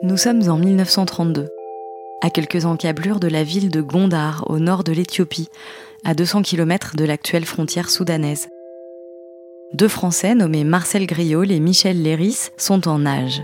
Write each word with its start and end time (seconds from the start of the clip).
Nous 0.00 0.16
sommes 0.16 0.48
en 0.48 0.58
1932, 0.58 1.48
à 2.22 2.30
quelques 2.30 2.66
encablures 2.66 3.18
de 3.18 3.26
la 3.26 3.42
ville 3.42 3.68
de 3.68 3.80
Gondar, 3.80 4.44
au 4.48 4.60
nord 4.60 4.84
de 4.84 4.92
l'Éthiopie, 4.92 5.48
à 6.04 6.14
200 6.14 6.42
km 6.42 6.94
de 6.94 7.04
l'actuelle 7.04 7.44
frontière 7.44 7.90
soudanaise. 7.90 8.46
Deux 9.74 9.88
Français 9.88 10.36
nommés 10.36 10.62
Marcel 10.62 11.04
Griol 11.04 11.50
et 11.50 11.58
Michel 11.58 12.00
Léris 12.00 12.50
sont 12.56 12.86
en 12.86 13.00
nage. 13.00 13.42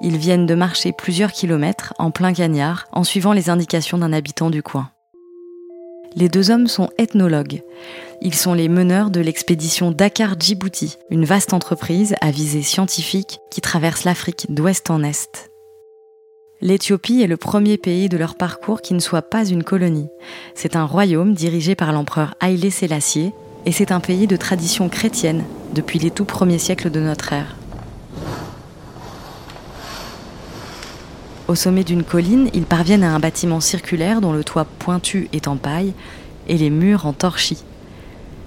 Ils 0.00 0.16
viennent 0.16 0.46
de 0.46 0.54
marcher 0.54 0.92
plusieurs 0.96 1.32
kilomètres 1.32 1.92
en 1.98 2.10
plein 2.10 2.32
cagnard 2.32 2.86
en 2.92 3.04
suivant 3.04 3.34
les 3.34 3.50
indications 3.50 3.98
d'un 3.98 4.14
habitant 4.14 4.48
du 4.48 4.62
coin. 4.62 4.88
Les 6.16 6.30
deux 6.30 6.50
hommes 6.50 6.66
sont 6.66 6.88
ethnologues. 6.96 7.60
Ils 8.22 8.34
sont 8.34 8.54
les 8.54 8.70
meneurs 8.70 9.10
de 9.10 9.20
l'expédition 9.20 9.90
Dakar-Djibouti, 9.90 10.96
une 11.10 11.26
vaste 11.26 11.52
entreprise 11.52 12.14
à 12.22 12.30
visée 12.30 12.62
scientifique 12.62 13.40
qui 13.50 13.60
traverse 13.60 14.04
l'Afrique 14.04 14.46
d'ouest 14.48 14.90
en 14.90 15.02
est. 15.02 15.50
L'Éthiopie 16.64 17.20
est 17.20 17.26
le 17.26 17.36
premier 17.36 17.76
pays 17.76 18.08
de 18.08 18.16
leur 18.16 18.36
parcours 18.36 18.80
qui 18.80 18.94
ne 18.94 18.98
soit 18.98 19.20
pas 19.20 19.44
une 19.44 19.62
colonie. 19.62 20.08
C'est 20.54 20.76
un 20.76 20.86
royaume 20.86 21.34
dirigé 21.34 21.74
par 21.74 21.92
l'empereur 21.92 22.34
Haïlé 22.40 22.70
Sélassié 22.70 23.34
et 23.66 23.70
c'est 23.70 23.92
un 23.92 24.00
pays 24.00 24.26
de 24.26 24.36
tradition 24.36 24.88
chrétienne 24.88 25.44
depuis 25.74 25.98
les 25.98 26.10
tout 26.10 26.24
premiers 26.24 26.56
siècles 26.56 26.90
de 26.90 27.00
notre 27.00 27.34
ère. 27.34 27.54
Au 31.48 31.54
sommet 31.54 31.84
d'une 31.84 32.02
colline, 32.02 32.48
ils 32.54 32.64
parviennent 32.64 33.04
à 33.04 33.14
un 33.14 33.20
bâtiment 33.20 33.60
circulaire 33.60 34.22
dont 34.22 34.32
le 34.32 34.42
toit 34.42 34.64
pointu 34.64 35.28
est 35.34 35.48
en 35.48 35.58
paille 35.58 35.92
et 36.48 36.56
les 36.56 36.70
murs 36.70 37.04
en 37.04 37.12
torchis. 37.12 37.62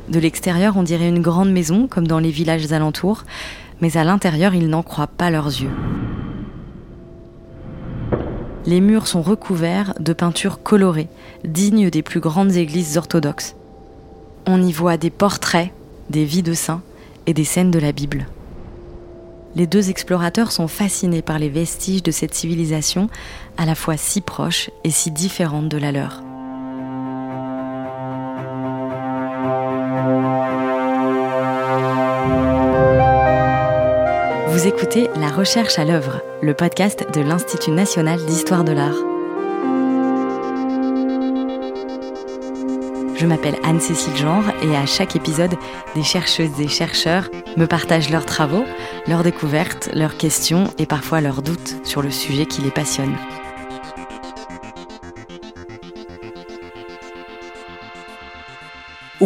De 0.10 0.18
l'extérieur, 0.18 0.76
on 0.76 0.82
dirait 0.82 1.10
une 1.10 1.22
grande 1.22 1.52
maison, 1.52 1.86
comme 1.86 2.08
dans 2.08 2.18
les 2.18 2.32
villages 2.32 2.72
alentours, 2.72 3.26
mais 3.80 3.96
à 3.96 4.04
l'intérieur, 4.04 4.56
ils 4.56 4.70
n'en 4.70 4.82
croient 4.82 5.06
pas 5.06 5.30
leurs 5.30 5.46
yeux. 5.46 5.70
Les 8.68 8.82
murs 8.82 9.08
sont 9.08 9.22
recouverts 9.22 9.94
de 9.98 10.12
peintures 10.12 10.62
colorées, 10.62 11.08
dignes 11.46 11.90
des 11.90 12.04
plus 12.04 12.20
grandes 12.20 12.58
églises 12.58 12.98
orthodoxes. 12.98 13.56
On 14.46 14.62
y 14.62 14.74
voit 14.74 14.98
des 14.98 15.10
portraits, 15.10 15.72
des 16.10 16.26
vies 16.26 16.44
de 16.44 16.54
saints 16.54 16.82
et 17.28 17.34
des 17.34 17.46
scènes 17.46 17.72
de 17.72 17.80
la 17.80 17.94
Bible. 17.94 18.28
Les 19.56 19.68
deux 19.68 19.90
explorateurs 19.90 20.52
sont 20.52 20.68
fascinés 20.68 21.22
par 21.22 21.40
les 21.40 21.48
vestiges 21.48 22.04
de 22.04 22.12
cette 22.12 22.34
civilisation 22.34 23.10
à 23.56 23.66
la 23.66 23.74
fois 23.74 23.96
si 23.96 24.20
proche 24.20 24.70
et 24.84 24.92
si 24.92 25.12
différente 25.12 25.70
de 25.70 25.78
la 25.78 25.94
leur. 25.94 26.27
Vous 34.58 34.66
écoutez 34.66 35.08
La 35.18 35.30
Recherche 35.30 35.78
à 35.78 35.86
l'œuvre, 35.86 36.24
le 36.42 36.56
podcast 36.56 37.06
de 37.14 37.22
l'Institut 37.22 37.70
national 37.70 38.20
d'histoire 38.26 38.64
de 38.64 38.72
l'art. 38.72 38.96
Je 43.16 43.28
m'appelle 43.28 43.58
Anne-Cécile 43.64 44.16
Genre 44.16 44.46
et 44.64 44.76
à 44.76 44.88
chaque 44.88 45.16
épisode, 45.16 45.54
des 45.94 46.02
chercheuses 46.02 46.60
et 46.60 46.68
chercheurs 46.68 47.30
me 47.56 47.68
partagent 47.68 48.10
leurs 48.10 48.26
travaux, 48.26 48.66
leurs 49.08 49.22
découvertes, 49.22 49.92
leurs 49.94 50.18
questions 50.18 50.74
et 50.80 50.88
parfois 50.88 51.22
leurs 51.22 51.44
doutes 51.44 51.76
sur 51.84 52.02
le 52.02 52.10
sujet 52.10 52.48
qui 52.48 52.64
les 52.64 52.72
passionne. 52.72 53.16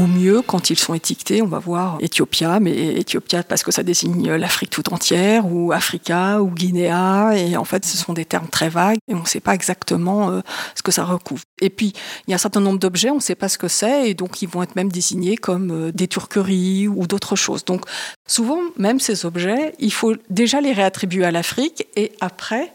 Au 0.01 0.07
mieux, 0.07 0.41
quand 0.41 0.71
ils 0.71 0.79
sont 0.79 0.95
étiquetés, 0.95 1.43
on 1.43 1.47
va 1.47 1.59
voir 1.59 1.99
Éthiopia, 1.99 2.59
mais 2.59 2.95
Éthiopia 2.95 3.43
parce 3.43 3.61
que 3.61 3.69
ça 3.69 3.83
désigne 3.83 4.31
l'Afrique 4.31 4.71
tout 4.71 4.91
entière, 4.91 5.45
ou 5.45 5.73
Africa, 5.73 6.41
ou 6.41 6.49
Guinea, 6.49 7.37
et 7.37 7.55
en 7.55 7.65
fait 7.65 7.85
ce 7.85 7.97
sont 7.97 8.13
des 8.13 8.25
termes 8.25 8.47
très 8.47 8.69
vagues, 8.69 8.97
et 9.07 9.13
on 9.13 9.21
ne 9.21 9.27
sait 9.27 9.39
pas 9.39 9.53
exactement 9.53 10.31
euh, 10.31 10.41
ce 10.73 10.81
que 10.81 10.91
ça 10.91 11.03
recouvre. 11.03 11.43
Et 11.61 11.69
puis, 11.69 11.93
il 12.25 12.31
y 12.31 12.33
a 12.33 12.35
un 12.35 12.39
certain 12.39 12.61
nombre 12.61 12.79
d'objets, 12.79 13.11
on 13.11 13.17
ne 13.17 13.21
sait 13.21 13.35
pas 13.35 13.47
ce 13.47 13.59
que 13.59 13.67
c'est, 13.67 14.09
et 14.09 14.15
donc 14.15 14.41
ils 14.41 14.49
vont 14.49 14.63
être 14.63 14.75
même 14.75 14.91
désignés 14.91 15.37
comme 15.37 15.69
euh, 15.69 15.91
des 15.91 16.07
turqueries 16.07 16.87
ou 16.87 17.05
d'autres 17.05 17.35
choses. 17.35 17.63
Donc 17.63 17.85
souvent, 18.27 18.61
même 18.77 18.99
ces 18.99 19.27
objets, 19.27 19.75
il 19.77 19.93
faut 19.93 20.15
déjà 20.31 20.61
les 20.61 20.73
réattribuer 20.73 21.25
à 21.25 21.31
l'Afrique, 21.31 21.85
et 21.95 22.11
après, 22.21 22.73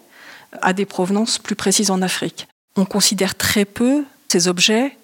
à 0.63 0.73
des 0.73 0.87
provenances 0.87 1.41
plus 1.41 1.57
précises 1.57 1.91
en 1.91 2.03
Afrique. 2.03 2.47
On 2.77 2.85
considère 2.85 3.35
très 3.35 3.65
peu 3.65 4.05
ces 4.29 4.47
objets 4.47 4.97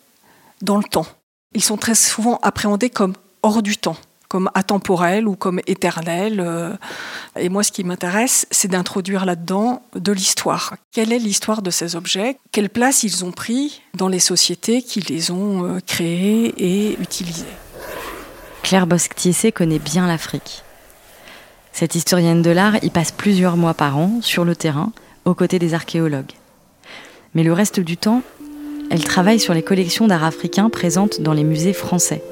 dans 0.61 0.77
le 0.77 0.85
temps 0.85 1.07
ils 1.55 1.65
sont 1.65 1.77
très 1.77 1.95
souvent 1.95 2.39
appréhendés 2.43 2.91
comme 2.91 3.15
hors 3.43 3.63
du 3.63 3.77
temps, 3.77 3.97
comme 4.29 4.51
atemporels 4.55 5.29
ou 5.29 5.37
comme 5.37 5.61
éternels. 5.67 6.41
Euh. 6.41 6.73
Et 7.39 7.49
moi, 7.49 7.63
ce 7.63 7.73
qui 7.73 7.85
m'intéresse, 7.85 8.47
c'est 8.51 8.69
d'introduire 8.69 9.25
là-dedans 9.25 9.83
de 9.95 10.13
l'histoire. 10.13 10.75
Quelle 10.93 11.13
est 11.13 11.19
l'histoire 11.19 11.63
de 11.63 11.71
ces 11.71 11.97
objets? 11.97 12.39
Quelle 12.51 12.71
place 12.71 13.03
ils 13.03 13.25
ont 13.25 13.33
pris 13.33 13.83
dans 13.95 14.09
les 14.09 14.21
sociétés 14.21 14.83
qui 14.83 15.01
les 15.01 15.31
ont 15.31 15.65
euh, 15.65 15.81
créés 15.87 16.55
et 16.57 17.01
utilisés 17.01 17.45
Claire 18.63 18.87
Bosc-Tiessé 18.87 19.53
connaît 19.53 19.81
bien 19.81 20.07
l'Afrique. 20.07 20.63
Cette 21.73 21.95
historienne 21.95 22.43
de 22.43 22.51
l'art 22.51 22.83
y 22.83 22.91
passe 22.91 23.11
plusieurs 23.11 23.57
mois 23.57 23.75
par 23.75 23.99
an 23.99 24.21
sur 24.21 24.45
le 24.45 24.55
terrain, 24.55 24.93
aux 25.25 25.35
côtés 25.35 25.59
des 25.59 25.75
archéologues. 25.75 26.33
Mais 27.35 27.43
le 27.43 27.53
reste 27.53 27.81
du 27.81 27.97
temps, 27.97 28.23
elle 28.93 29.05
travaille 29.05 29.41
sur 29.41 29.55
les 29.55 29.63
collections 29.63 30.07
d'art 30.07 30.23
africain 30.23 30.69
présentes 30.69 31.23
dans 31.23 31.33
les 31.33 31.45
musées 31.45 31.73
français. 31.73 32.23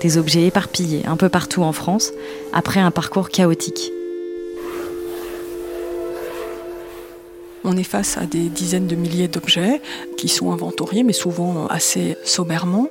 Des 0.00 0.18
objets 0.18 0.44
éparpillés 0.44 1.06
un 1.06 1.16
peu 1.16 1.28
partout 1.28 1.62
en 1.62 1.70
France, 1.70 2.12
après 2.52 2.80
un 2.80 2.90
parcours 2.90 3.28
chaotique. 3.28 3.92
On 7.62 7.76
est 7.76 7.84
face 7.84 8.18
à 8.18 8.26
des 8.26 8.48
dizaines 8.48 8.88
de 8.88 8.96
milliers 8.96 9.28
d'objets 9.28 9.80
qui 10.16 10.28
sont 10.28 10.50
inventoriés, 10.50 11.04
mais 11.04 11.12
souvent 11.12 11.68
assez 11.68 12.16
sommairement. 12.24 12.88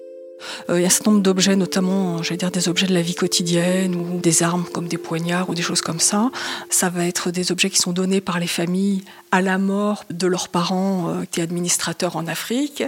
Euh, 0.69 0.79
il 0.79 0.81
y 0.81 0.83
a 0.83 0.87
un 0.87 0.89
certain 0.89 1.11
nombre 1.11 1.23
d'objets, 1.23 1.55
notamment, 1.55 2.21
j'allais 2.23 2.37
dire 2.37 2.51
des 2.51 2.69
objets 2.69 2.87
de 2.87 2.93
la 2.93 3.01
vie 3.01 3.15
quotidienne 3.15 3.95
ou 3.95 4.19
des 4.19 4.43
armes 4.43 4.65
comme 4.71 4.87
des 4.87 4.97
poignards 4.97 5.49
ou 5.49 5.55
des 5.55 5.61
choses 5.61 5.81
comme 5.81 5.99
ça. 5.99 6.31
Ça 6.69 6.89
va 6.89 7.05
être 7.05 7.31
des 7.31 7.51
objets 7.51 7.69
qui 7.69 7.77
sont 7.77 7.93
donnés 7.93 8.21
par 8.21 8.39
les 8.39 8.47
familles 8.47 9.03
à 9.31 9.41
la 9.41 9.57
mort 9.57 10.05
de 10.09 10.27
leurs 10.27 10.49
parents 10.49 11.09
euh, 11.09 11.19
qui 11.21 11.39
étaient 11.39 11.41
administrateurs 11.41 12.15
en 12.15 12.27
Afrique. 12.27 12.83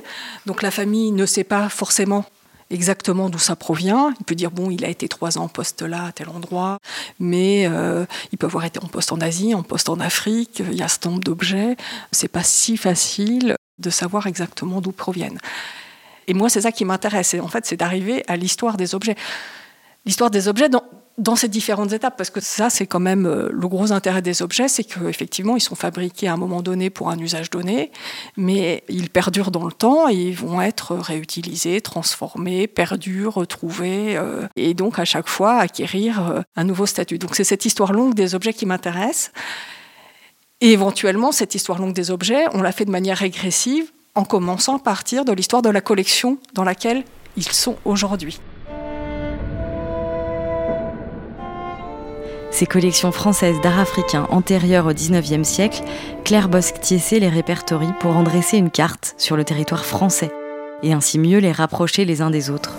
Donc 0.46 0.62
la 0.62 0.72
famille 0.72 1.12
ne 1.12 1.26
sait 1.26 1.44
pas 1.44 1.70
forcément 1.70 2.26
exactement 2.70 3.30
d'où 3.30 3.40
ça 3.40 3.56
provient. 3.56 4.14
Il 4.20 4.26
peut 4.26 4.36
dire, 4.36 4.52
bon, 4.52 4.72
il 4.72 4.86
a 4.86 4.90
été 4.90 5.08
trois 5.08 5.38
ans 5.38 5.44
en 5.44 5.48
poste 5.48 5.82
là, 5.82 6.06
à 6.06 6.12
tel 6.12 6.30
endroit, 6.30 6.80
mais 7.20 7.68
euh, 7.68 8.06
il 8.32 8.38
peut 8.38 8.48
avoir 8.48 8.66
été 8.66 8.80
en 8.80 8.88
poste 8.88 9.12
en 9.12 9.22
Asie, 9.22 9.54
en 9.54 9.64
poste 9.64 9.90
en 9.90 10.00
Afrique, 10.00 10.62
il 10.72 10.78
y 10.78 10.84
a 10.84 10.88
ce 10.88 10.98
nombre 11.06 11.20
d'objets. 11.20 11.76
C'est 12.12 12.28
pas 12.28 12.44
si 12.44 12.78
facile 12.78 13.56
de 13.80 13.90
savoir 13.90 14.28
exactement 14.28 14.82
d'où 14.82 14.92
proviennent. 14.92 15.40
Et 16.28 16.34
moi, 16.34 16.50
c'est 16.50 16.62
ça 16.62 16.72
qui 16.72 16.86
m'intéresse. 16.86 17.36
En 17.42 17.48
fait, 17.48 17.66
c'est 17.66 17.78
d'arriver 17.78 18.24
à 18.28 18.36
l'histoire 18.36 18.78
des 18.78 18.96
objets. 18.96 19.16
L'histoire 20.06 20.30
des 20.30 20.48
objets 20.48 20.70
dans, 21.18 21.36
ces 21.36 21.48
différentes 21.48 21.94
étapes, 21.94 22.16
parce 22.16 22.30
que 22.30 22.42
ça, 22.42 22.70
c'est 22.70 22.86
quand 22.86 23.00
même 23.00 23.26
euh, 23.26 23.50
le 23.52 23.68
gros 23.68 23.92
intérêt 23.92 24.22
des 24.22 24.44
objets, 24.44 24.68
c'est 24.68 24.84
qu'effectivement, 24.84 25.56
ils 25.56 25.62
sont 25.62 25.74
fabriqués 25.74 26.28
à 26.28 26.34
un 26.34 26.38
moment 26.38 26.62
donné 26.62 26.92
pour 26.92 27.10
un 27.10 27.18
usage 27.18 27.50
donné, 27.50 27.92
mais 28.38 28.84
ils 28.88 29.10
perdurent 29.10 29.50
dans 29.50 29.66
le 29.66 29.72
temps 29.72 30.08
et 30.08 30.14
ils 30.14 30.36
vont 30.36 30.62
être 30.62 30.96
réutilisés, 30.96 31.82
transformés, 31.82 32.68
perdus, 32.68 33.26
retrouvés, 33.26 34.16
euh, 34.18 34.48
et 34.56 34.76
donc 34.76 35.00
à 35.00 35.06
chaque 35.06 35.28
fois 35.28 35.56
acquérir 35.56 36.30
euh, 36.30 36.42
un 36.56 36.66
nouveau 36.66 36.86
statut. 36.86 37.18
Donc 37.18 37.36
c'est 37.36 37.44
cette 37.44 37.66
histoire 37.66 37.92
longue 37.92 38.14
des 38.14 38.36
objets 38.36 38.54
qui 38.54 38.68
m'intéresse. 38.68 39.32
Et 40.62 40.72
éventuellement, 40.72 41.32
cette 41.32 41.56
histoire 41.56 41.80
longue 41.80 41.94
des 41.94 42.12
objets, 42.12 42.46
on 42.54 42.62
l'a 42.62 42.72
fait 42.72 42.86
de 42.86 42.92
manière 42.92 43.18
régressive 43.18 43.92
en 44.16 44.24
commençant 44.24 44.78
à 44.78 44.80
partir 44.80 45.26
de 45.26 45.34
l'histoire 45.34 45.62
de 45.62 45.70
la 45.70 45.82
collection 45.82 46.38
dans 46.54 46.64
laquelle 46.64 47.04
ils 47.38 47.44
sont 47.44 47.76
aujourd'hui. 47.86 48.40
Ces 52.52 52.66
collections 52.66 53.12
françaises 53.12 53.60
d'art 53.60 53.80
africain 53.80 54.28
antérieures 54.32 54.88
au 54.88 54.94
XIXe 54.94 55.46
siècle, 55.46 55.84
Claire 56.24 56.48
Bosc-Tiessé 56.48 57.20
les 57.20 57.28
répertorie 57.28 57.92
pour 58.00 58.16
en 58.16 58.24
dresser 58.24 58.58
une 58.58 58.72
carte 58.72 59.14
sur 59.18 59.36
le 59.36 59.44
territoire 59.44 59.84
français 59.84 60.32
et 60.82 60.94
ainsi 60.94 61.20
mieux 61.20 61.40
les 61.40 61.52
rapprocher 61.52 62.06
les 62.06 62.22
uns 62.22 62.30
des 62.30 62.50
autres. 62.50 62.74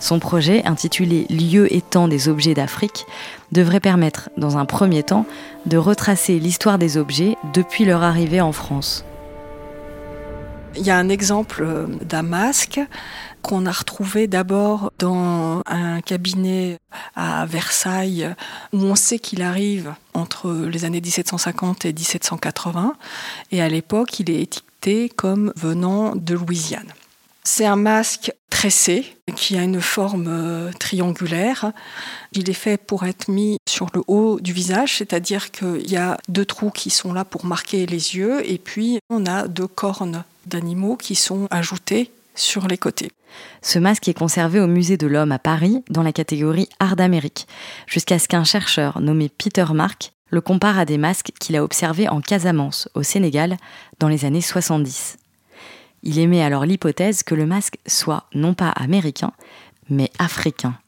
Son 0.00 0.20
projet, 0.20 0.64
intitulé 0.64 1.26
Lieux 1.28 1.70
et 1.74 1.82
temps 1.82 2.08
des 2.08 2.28
objets 2.28 2.54
d'Afrique, 2.54 3.04
devrait 3.52 3.80
permettre, 3.80 4.30
dans 4.36 4.56
un 4.56 4.64
premier 4.64 5.02
temps, 5.02 5.26
de 5.66 5.76
retracer 5.76 6.38
l'histoire 6.38 6.78
des 6.78 6.96
objets 6.96 7.36
depuis 7.52 7.84
leur 7.84 8.02
arrivée 8.02 8.40
en 8.40 8.52
France. 8.52 9.04
Il 10.78 10.86
y 10.86 10.90
a 10.90 10.96
un 10.96 11.08
exemple 11.08 11.64
euh, 11.64 11.86
d'un 12.02 12.22
masque 12.22 12.80
qu'on 13.42 13.66
a 13.66 13.72
retrouvé 13.72 14.28
d'abord 14.28 14.92
dans 15.00 15.62
un 15.66 16.00
cabinet 16.00 16.78
à 17.16 17.46
Versailles 17.46 18.32
où 18.72 18.78
on 18.78 18.94
sait 18.94 19.18
qu'il 19.18 19.42
arrive 19.42 19.92
entre 20.14 20.52
les 20.52 20.84
années 20.84 21.00
1750 21.00 21.84
et 21.84 21.92
1780 21.92 22.94
et 23.50 23.60
à 23.60 23.68
l'époque 23.68 24.20
il 24.20 24.30
est 24.30 24.40
étiqueté 24.40 25.08
comme 25.08 25.52
venant 25.56 26.14
de 26.14 26.34
Louisiane. 26.34 26.92
C'est 27.42 27.66
un 27.66 27.76
masque 27.76 28.32
tressé 28.50 29.16
qui 29.34 29.56
a 29.56 29.62
une 29.62 29.80
forme 29.80 30.26
euh, 30.28 30.70
triangulaire. 30.78 31.72
Il 32.32 32.50
est 32.50 32.54
fait 32.54 32.76
pour 32.76 33.04
être 33.04 33.28
mis 33.28 33.56
sur 33.68 33.86
le 33.94 34.02
haut 34.06 34.38
du 34.38 34.52
visage, 34.52 34.98
c'est-à-dire 34.98 35.50
qu'il 35.50 35.90
y 35.90 35.96
a 35.96 36.18
deux 36.28 36.44
trous 36.44 36.70
qui 36.70 36.90
sont 36.90 37.12
là 37.12 37.24
pour 37.24 37.46
marquer 37.46 37.86
les 37.86 38.16
yeux 38.16 38.48
et 38.48 38.58
puis 38.58 38.98
on 39.10 39.26
a 39.26 39.48
deux 39.48 39.66
cornes 39.66 40.24
d'animaux 40.48 40.96
qui 40.96 41.14
sont 41.14 41.46
ajoutées 41.50 42.10
sur 42.34 42.66
les 42.66 42.78
côtés. 42.78 43.10
Ce 43.62 43.78
masque 43.78 44.08
est 44.08 44.14
conservé 44.14 44.60
au 44.60 44.66
Musée 44.66 44.96
de 44.96 45.06
l'Homme 45.06 45.32
à 45.32 45.38
Paris 45.38 45.82
dans 45.90 46.02
la 46.02 46.12
catégorie 46.12 46.68
Art 46.78 46.96
d'Amérique, 46.96 47.46
jusqu'à 47.86 48.18
ce 48.18 48.28
qu'un 48.28 48.44
chercheur 48.44 49.00
nommé 49.00 49.28
Peter 49.28 49.66
Mark 49.74 50.12
le 50.30 50.40
compare 50.40 50.78
à 50.78 50.84
des 50.84 50.98
masques 50.98 51.32
qu'il 51.40 51.56
a 51.56 51.64
observés 51.64 52.08
en 52.08 52.20
Casamance, 52.20 52.88
au 52.94 53.02
Sénégal, 53.02 53.56
dans 53.98 54.08
les 54.08 54.24
années 54.24 54.40
70. 54.40 55.16
Il 56.02 56.18
émet 56.18 56.42
alors 56.42 56.64
l'hypothèse 56.64 57.22
que 57.22 57.34
le 57.34 57.46
masque 57.46 57.78
soit 57.86 58.24
non 58.34 58.54
pas 58.54 58.68
américain, 58.70 59.32
mais 59.88 60.10
africain. 60.18 60.78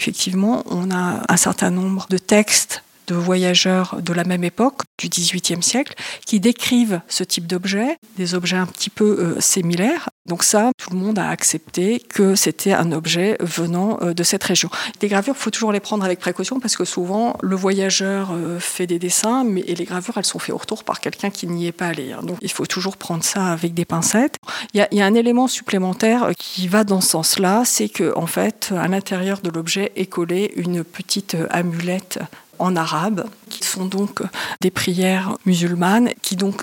Effectivement, 0.00 0.64
on 0.66 0.90
a 0.90 1.22
un 1.28 1.36
certain 1.36 1.70
nombre 1.70 2.06
de 2.08 2.18
textes 2.18 2.82
de 3.06 3.14
voyageurs 3.14 3.96
de 4.00 4.12
la 4.12 4.24
même 4.24 4.44
époque, 4.44 4.82
du 4.98 5.08
XVIIIe 5.08 5.62
siècle, 5.62 5.94
qui 6.26 6.40
décrivent 6.40 7.00
ce 7.08 7.24
type 7.24 7.46
d'objets, 7.46 7.98
des 8.16 8.34
objets 8.34 8.56
un 8.56 8.66
petit 8.66 8.90
peu 8.90 9.18
euh, 9.18 9.40
similaires. 9.40 10.08
Donc 10.26 10.44
ça, 10.44 10.70
tout 10.78 10.90
le 10.90 10.96
monde 10.96 11.18
a 11.18 11.28
accepté 11.28 11.98
que 11.98 12.36
c'était 12.36 12.72
un 12.72 12.92
objet 12.92 13.36
venant 13.40 13.98
euh, 14.02 14.14
de 14.14 14.22
cette 14.22 14.44
région. 14.44 14.70
Les 15.00 15.08
gravures, 15.08 15.34
il 15.36 15.42
faut 15.42 15.50
toujours 15.50 15.72
les 15.72 15.80
prendre 15.80 16.04
avec 16.04 16.20
précaution 16.20 16.60
parce 16.60 16.76
que 16.76 16.84
souvent, 16.84 17.36
le 17.42 17.56
voyageur 17.56 18.30
euh, 18.32 18.60
fait 18.60 18.86
des 18.86 18.98
dessins, 18.98 19.44
mais 19.44 19.62
et 19.66 19.74
les 19.74 19.84
gravures, 19.84 20.18
elles 20.18 20.24
sont 20.24 20.38
faites 20.38 20.54
au 20.54 20.58
retour 20.58 20.84
par 20.84 21.00
quelqu'un 21.00 21.30
qui 21.30 21.46
n'y 21.46 21.66
est 21.66 21.72
pas 21.72 21.88
allé. 21.88 22.12
Hein. 22.12 22.22
Donc 22.22 22.38
il 22.40 22.52
faut 22.52 22.66
toujours 22.66 22.96
prendre 22.96 23.24
ça 23.24 23.46
avec 23.46 23.74
des 23.74 23.84
pincettes. 23.84 24.36
Il 24.74 24.86
y 24.92 25.00
a, 25.00 25.04
un 25.04 25.14
élément 25.14 25.48
supplémentaire 25.48 26.30
qui 26.38 26.68
va 26.68 26.84
dans 26.84 27.00
ce 27.00 27.10
sens-là, 27.10 27.64
c'est 27.64 27.88
que 27.88 28.16
en 28.16 28.26
fait, 28.26 28.72
à 28.76 28.86
l'intérieur 28.86 29.40
de 29.40 29.50
l'objet 29.50 29.90
est 29.96 30.06
collée 30.06 30.52
une 30.56 30.84
petite 30.84 31.36
amulette 31.50 32.20
en 32.58 32.76
arabe, 32.76 33.28
qui 33.48 33.64
sont 33.64 33.86
donc 33.86 34.22
des 34.60 34.70
prières 34.70 35.36
musulmanes, 35.46 36.10
qui 36.22 36.36
donc 36.36 36.62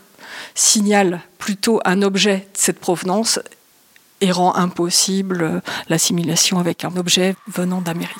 signalent 0.56 1.21
plutôt 1.38 1.80
un 1.86 2.01
objet 2.01 2.47
de 2.53 2.57
cette 2.57 2.80
provenance 2.80 3.39
et 4.21 4.31
rend 4.31 4.56
impossible 4.56 5.62
l'assimilation 5.88 6.59
avec 6.59 6.83
un 6.83 6.95
objet 6.97 7.36
venant 7.47 7.81
d'Amérique. 7.81 8.18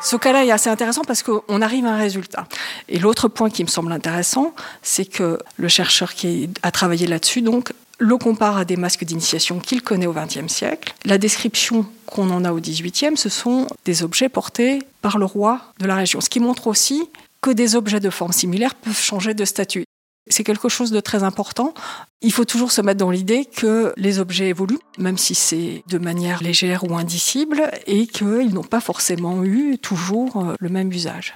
Ce 0.00 0.16
cas-là 0.16 0.44
est 0.44 0.50
assez 0.50 0.70
intéressant 0.70 1.02
parce 1.02 1.22
qu'on 1.22 1.60
arrive 1.60 1.84
à 1.84 1.90
un 1.90 1.98
résultat. 1.98 2.46
Et 2.88 2.98
l'autre 2.98 3.28
point 3.28 3.50
qui 3.50 3.62
me 3.64 3.68
semble 3.68 3.92
intéressant, 3.92 4.54
c'est 4.82 5.04
que 5.04 5.38
le 5.56 5.68
chercheur 5.68 6.14
qui 6.14 6.50
a 6.62 6.70
travaillé 6.70 7.06
là-dessus 7.06 7.42
donc 7.42 7.72
le 7.98 8.16
compare 8.16 8.56
à 8.56 8.64
des 8.64 8.76
masques 8.76 9.04
d'initiation 9.04 9.58
qu'il 9.58 9.82
connaît 9.82 10.06
au 10.06 10.12
XXe 10.12 10.52
siècle. 10.52 10.94
La 11.04 11.18
description 11.18 11.86
qu'on 12.06 12.30
en 12.30 12.44
a 12.44 12.52
au 12.52 12.60
XVIIIe, 12.60 13.16
ce 13.16 13.28
sont 13.28 13.66
des 13.84 14.02
objets 14.02 14.28
portés 14.28 14.82
par 15.02 15.18
le 15.18 15.24
roi 15.24 15.60
de 15.78 15.86
la 15.86 15.96
région, 15.96 16.20
ce 16.20 16.30
qui 16.30 16.40
montre 16.40 16.66
aussi 16.66 17.08
que 17.40 17.50
des 17.50 17.76
objets 17.76 18.00
de 18.00 18.10
forme 18.10 18.32
similaire 18.32 18.74
peuvent 18.74 18.98
changer 18.98 19.34
de 19.34 19.44
statut. 19.44 19.84
C'est 20.30 20.44
quelque 20.44 20.68
chose 20.68 20.90
de 20.90 21.00
très 21.00 21.22
important. 21.22 21.72
Il 22.20 22.32
faut 22.32 22.44
toujours 22.44 22.70
se 22.70 22.82
mettre 22.82 22.98
dans 22.98 23.10
l'idée 23.10 23.46
que 23.46 23.94
les 23.96 24.18
objets 24.18 24.48
évoluent, 24.48 24.78
même 24.98 25.16
si 25.16 25.34
c'est 25.34 25.82
de 25.88 25.98
manière 25.98 26.42
légère 26.42 26.84
ou 26.84 26.96
indicible, 26.96 27.70
et 27.86 28.06
qu'ils 28.06 28.52
n'ont 28.52 28.62
pas 28.62 28.80
forcément 28.80 29.42
eu 29.44 29.78
toujours 29.78 30.54
le 30.58 30.68
même 30.68 30.92
usage. 30.92 31.34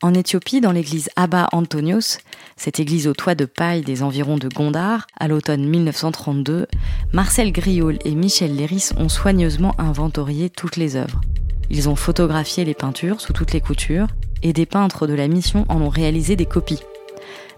En 0.00 0.14
Éthiopie, 0.14 0.60
dans 0.60 0.70
l'église 0.70 1.10
Abba 1.16 1.48
Antonios, 1.50 2.18
cette 2.56 2.78
église 2.78 3.08
au 3.08 3.14
toit 3.14 3.34
de 3.34 3.46
paille 3.46 3.80
des 3.80 4.04
environs 4.04 4.36
de 4.36 4.48
Gondar, 4.48 5.08
à 5.18 5.26
l'automne 5.26 5.68
1932, 5.68 6.68
Marcel 7.12 7.50
Griol 7.50 7.98
et 8.04 8.14
Michel 8.14 8.54
Léris 8.54 8.90
ont 8.96 9.08
soigneusement 9.08 9.74
inventorié 9.76 10.50
toutes 10.50 10.76
les 10.76 10.94
œuvres. 10.94 11.20
Ils 11.68 11.88
ont 11.88 11.96
photographié 11.96 12.64
les 12.64 12.74
peintures 12.74 13.20
sous 13.20 13.32
toutes 13.32 13.52
les 13.52 13.60
coutures, 13.60 14.06
et 14.44 14.52
des 14.52 14.66
peintres 14.66 15.08
de 15.08 15.14
la 15.14 15.26
mission 15.26 15.66
en 15.68 15.82
ont 15.82 15.88
réalisé 15.88 16.36
des 16.36 16.46
copies. 16.46 16.82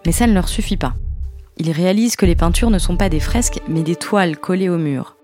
Mais 0.07 0.13
ça 0.13 0.27
ne 0.27 0.33
leur 0.33 0.49
suffit 0.49 0.79
pas. 0.79 0.95
Ils 1.59 1.73
réalisent 1.73 2.17
que 2.17 2.25
les 2.25 2.37
peintures 2.37 2.71
ne 2.71 2.79
sont 2.79 2.97
pas 2.97 3.11
des 3.11 3.21
fresques, 3.21 3.61
mais 3.69 3.83
des 3.83 3.97
toiles 3.97 4.39
collées 4.39 4.71
au 4.71 4.79
mur. 4.79 5.17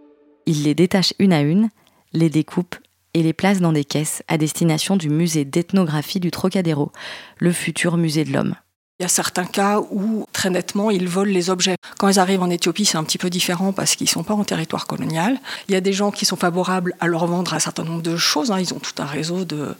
Ils 0.45 0.65
les 0.65 0.75
détachent 0.75 1.15
une 1.19 1.33
à 1.33 1.41
une, 1.41 1.71
les 2.13 2.29
découpent 2.29 2.77
et 3.17 3.23
les 3.23 3.33
place 3.33 3.61
dans 3.61 3.73
des 3.73 3.87
caisses 3.87 4.23
à 4.29 4.37
destination 4.37 4.95
du 4.95 5.09
musée 5.09 5.47
d'ethnographie 5.47 6.21
du 6.21 6.31
Trocadéro, 6.31 6.93
le 7.39 7.51
futur 7.51 7.97
musée 7.97 8.27
de 8.27 8.33
l'homme. 8.33 8.55
Il 8.99 9.03
y 9.03 9.07
a 9.07 9.09
certains 9.09 9.47
cas 9.47 9.81
où, 9.91 10.27
très 10.33 10.51
nettement, 10.51 10.91
ils 10.91 11.09
volent 11.09 11.33
les 11.33 11.49
objets. 11.49 11.77
Quand 11.99 12.09
ils 12.09 12.19
arrivent 12.19 12.43
en 12.43 12.51
Éthiopie, 12.51 12.85
c'est 12.85 12.99
un 12.99 13.05
petit 13.05 13.17
peu 13.17 13.31
différent 13.31 13.73
parce 13.73 13.95
qu'ils 13.95 14.07
ne 14.07 14.11
sont 14.11 14.23
pas 14.23 14.35
en 14.35 14.45
territoire 14.45 14.87
colonial. 14.87 15.39
Il 15.69 15.73
y 15.73 15.77
a 15.77 15.81
des 15.81 15.95
gens 15.95 16.11
qui 16.11 16.27
sont 16.27 16.37
favorables 16.37 16.95
à 17.01 17.07
leur 17.07 17.27
vendre 17.27 17.55
un 17.55 17.59
certain 17.59 17.85
nombre 17.85 18.03
de 18.03 18.19
choses. 18.19 18.51
Hein. 18.51 18.61
Ils 18.61 18.75
ont 18.75 18.79
tout 18.79 18.95
un 18.99 19.07
réseau 19.07 19.47
de, 19.47 19.75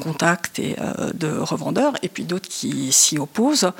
contacts 0.00 0.58
et 0.58 0.76
euh, 0.80 1.10
de 1.12 1.28
revendeurs. 1.28 1.94
Et 2.02 2.08
puis 2.08 2.24
d'autres 2.24 2.48
qui 2.48 2.90
s'y 2.92 3.18
opposent. 3.18 3.70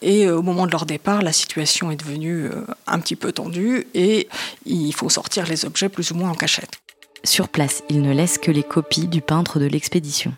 Et 0.00 0.26
euh, 0.26 0.38
au 0.38 0.42
moment 0.42 0.66
de 0.66 0.72
leur 0.72 0.86
départ, 0.86 1.20
la 1.20 1.32
situation 1.32 1.90
est 1.90 1.96
devenue 1.96 2.46
euh, 2.46 2.66
un 2.86 2.98
petit 2.98 3.16
peu 3.16 3.32
tendue 3.32 3.86
et 3.92 4.28
il 4.64 4.94
faut 4.94 5.10
sortir 5.10 5.46
les 5.46 5.66
objets 5.66 5.90
plus 5.90 6.10
ou 6.12 6.14
moins 6.14 6.30
en 6.30 6.34
cachette. 6.34 6.83
Sur 7.24 7.48
place, 7.48 7.82
il 7.88 8.02
ne 8.02 8.12
laisse 8.12 8.36
que 8.36 8.50
les 8.50 8.62
copies 8.62 9.08
du 9.08 9.22
peintre 9.22 9.58
de 9.58 9.64
l'expédition. 9.64 10.34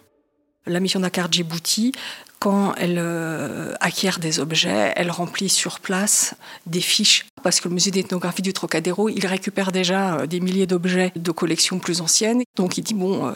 La 0.67 0.79
mission 0.79 1.01
Dakar 1.01 1.31
Djibouti, 1.31 1.91
quand 2.39 2.75
elle 2.77 2.99
euh, 2.99 3.75
acquiert 3.81 4.21
des 4.21 4.39
objets, 4.39 4.93
elle 4.95 5.11
remplit 5.11 5.49
sur 5.49 5.81
place 5.81 6.35
des 6.67 6.81
fiches. 6.81 7.27
Parce 7.43 7.61
que 7.61 7.69
le 7.69 7.75
musée 7.75 7.91
d'ethnographie 7.91 8.43
du 8.43 8.53
Trocadéro, 8.53 9.09
il 9.09 9.27
récupère 9.27 9.73
déjà 9.73 10.19
euh, 10.19 10.27
des 10.27 10.39
milliers 10.39 10.67
d'objets 10.69 11.13
de 11.17 11.31
collections 11.33 11.81
plus 11.81 12.01
anciennes. 12.01 12.43
Donc 12.57 12.79
il 12.79 12.83
dit, 12.83 12.95
bon, 12.95 13.27
euh, 13.27 13.33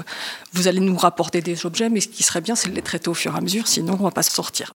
vous 0.53 0.69
allez 0.69 0.81
nous 0.81 0.97
rapporter 0.97 1.41
des 1.41 1.67
objets, 1.67 1.89
mais 1.89 2.01
ce 2.01 2.09
qui 2.09 2.23
serait 2.23 2.41
bien, 2.41 2.55
c'est 2.55 2.69
de 2.69 2.75
les 2.75 2.83
traiter 2.83 3.09
au 3.09 3.15
fur 3.15 3.35
et 3.35 3.39
à 3.39 3.41
mesure, 3.41 3.67
sinon 3.67 3.95
on 3.95 3.99
ne 3.99 4.03
va 4.03 4.11
pas 4.13 4.23
sortir. 4.23 4.73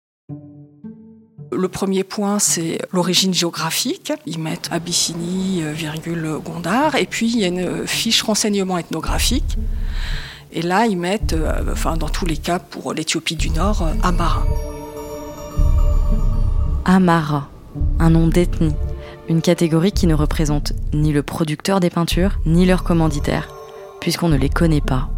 Le 1.54 1.68
premier 1.68 2.02
point, 2.02 2.38
c'est 2.38 2.78
l'origine 2.92 3.34
géographique. 3.34 4.12
Ils 4.26 4.38
mettent 4.38 4.68
Abyssinie, 4.70 5.62
euh, 5.62 5.72
virgule 5.72 6.38
Gondar. 6.44 6.96
Et 6.96 7.06
puis, 7.06 7.30
il 7.30 7.38
y 7.38 7.44
a 7.44 7.48
une 7.48 7.86
fiche 7.86 8.22
renseignement 8.22 8.78
ethnographique. 8.78 9.58
Et 10.52 10.62
là, 10.62 10.86
ils 10.86 10.96
mettent, 10.96 11.32
euh, 11.32 11.72
enfin, 11.72 11.96
dans 11.96 12.08
tous 12.08 12.26
les 12.26 12.36
cas, 12.36 12.58
pour 12.58 12.92
l'Éthiopie 12.94 13.36
du 13.36 13.50
Nord, 13.50 13.82
euh, 13.82 13.92
Amara. 14.02 14.44
Amara, 16.84 17.48
un 17.98 18.10
nom 18.10 18.28
d'ethnie. 18.28 18.74
Une 19.28 19.40
catégorie 19.40 19.92
qui 19.92 20.06
ne 20.06 20.14
représente 20.14 20.72
ni 20.92 21.12
le 21.12 21.22
producteur 21.22 21.80
des 21.80 21.90
peintures, 21.90 22.38
ni 22.44 22.66
leur 22.66 22.82
commanditaire, 22.82 23.48
puisqu'on 24.00 24.28
ne 24.28 24.36
les 24.36 24.50
connaît 24.50 24.80
pas. 24.80 25.08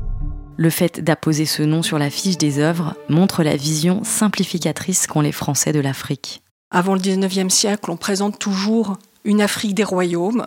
Le 0.57 0.71
fait 0.71 1.01
d'apposer 1.01 1.47
ce 1.47 1.63
nom 1.63 1.83
sur 1.83 1.99
la 1.99 2.11
fiche 2.11 2.39
des 2.39 2.59
œuvres 2.61 2.95
montre 3.09 3.43
la 3.43 3.57
vision 3.57 4.05
simplificatrice 4.05 5.07
qu'ont 5.07 5.21
les 5.21 5.33
Français 5.33 5.73
de 5.73 5.81
l'Afrique. 5.81 6.43
Avant 6.71 6.95
le 6.95 7.01
19e 7.01 7.51
siècle, 7.51 7.91
on 7.91 7.97
présente 7.97 8.39
toujours 8.39 8.99
une 9.25 9.41
Afrique 9.41 9.75
des 9.75 9.85
royaumes, 9.85 10.45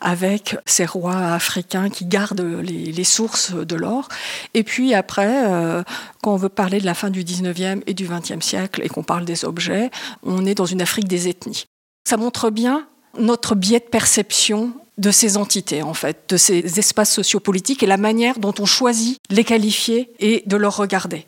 avec 0.00 0.56
ces 0.64 0.86
rois 0.86 1.32
africains 1.32 1.90
qui 1.90 2.06
gardent 2.06 2.40
les, 2.62 3.04
sources 3.04 3.52
de 3.52 3.74
l'or. 3.74 4.08
Et 4.54 4.62
puis 4.62 4.94
après, 4.94 5.50
euh, 5.50 5.82
quand 6.22 6.32
on 6.32 6.36
veut 6.36 6.48
parler 6.48 6.78
de 6.80 6.86
la 6.86 6.94
fin 6.94 7.10
du 7.10 7.24
19e 7.24 7.82
et 7.86 7.94
du 7.94 8.06
20e 8.06 8.40
siècle 8.40 8.80
et 8.84 8.88
qu'on 8.88 9.02
parle 9.02 9.24
des 9.24 9.44
objets, 9.44 9.90
on 10.22 10.46
est 10.46 10.54
dans 10.54 10.66
une 10.66 10.80
Afrique 10.80 11.08
des 11.08 11.28
ethnies. 11.28 11.64
Ça 12.08 12.16
montre 12.16 12.50
bien 12.50 12.86
notre 13.18 13.54
biais 13.54 13.80
de 13.80 13.84
perception 13.84 14.72
de 14.98 15.10
ces 15.10 15.36
entités, 15.36 15.82
en 15.82 15.94
fait, 15.94 16.24
de 16.28 16.36
ces 16.36 16.78
espaces 16.78 17.12
sociopolitiques 17.12 17.82
et 17.82 17.86
la 17.86 17.96
manière 17.96 18.38
dont 18.38 18.54
on 18.58 18.66
choisit 18.66 19.18
les 19.30 19.44
qualifier 19.44 20.12
et 20.20 20.42
de 20.46 20.56
leur 20.56 20.76
regarder. 20.76 21.26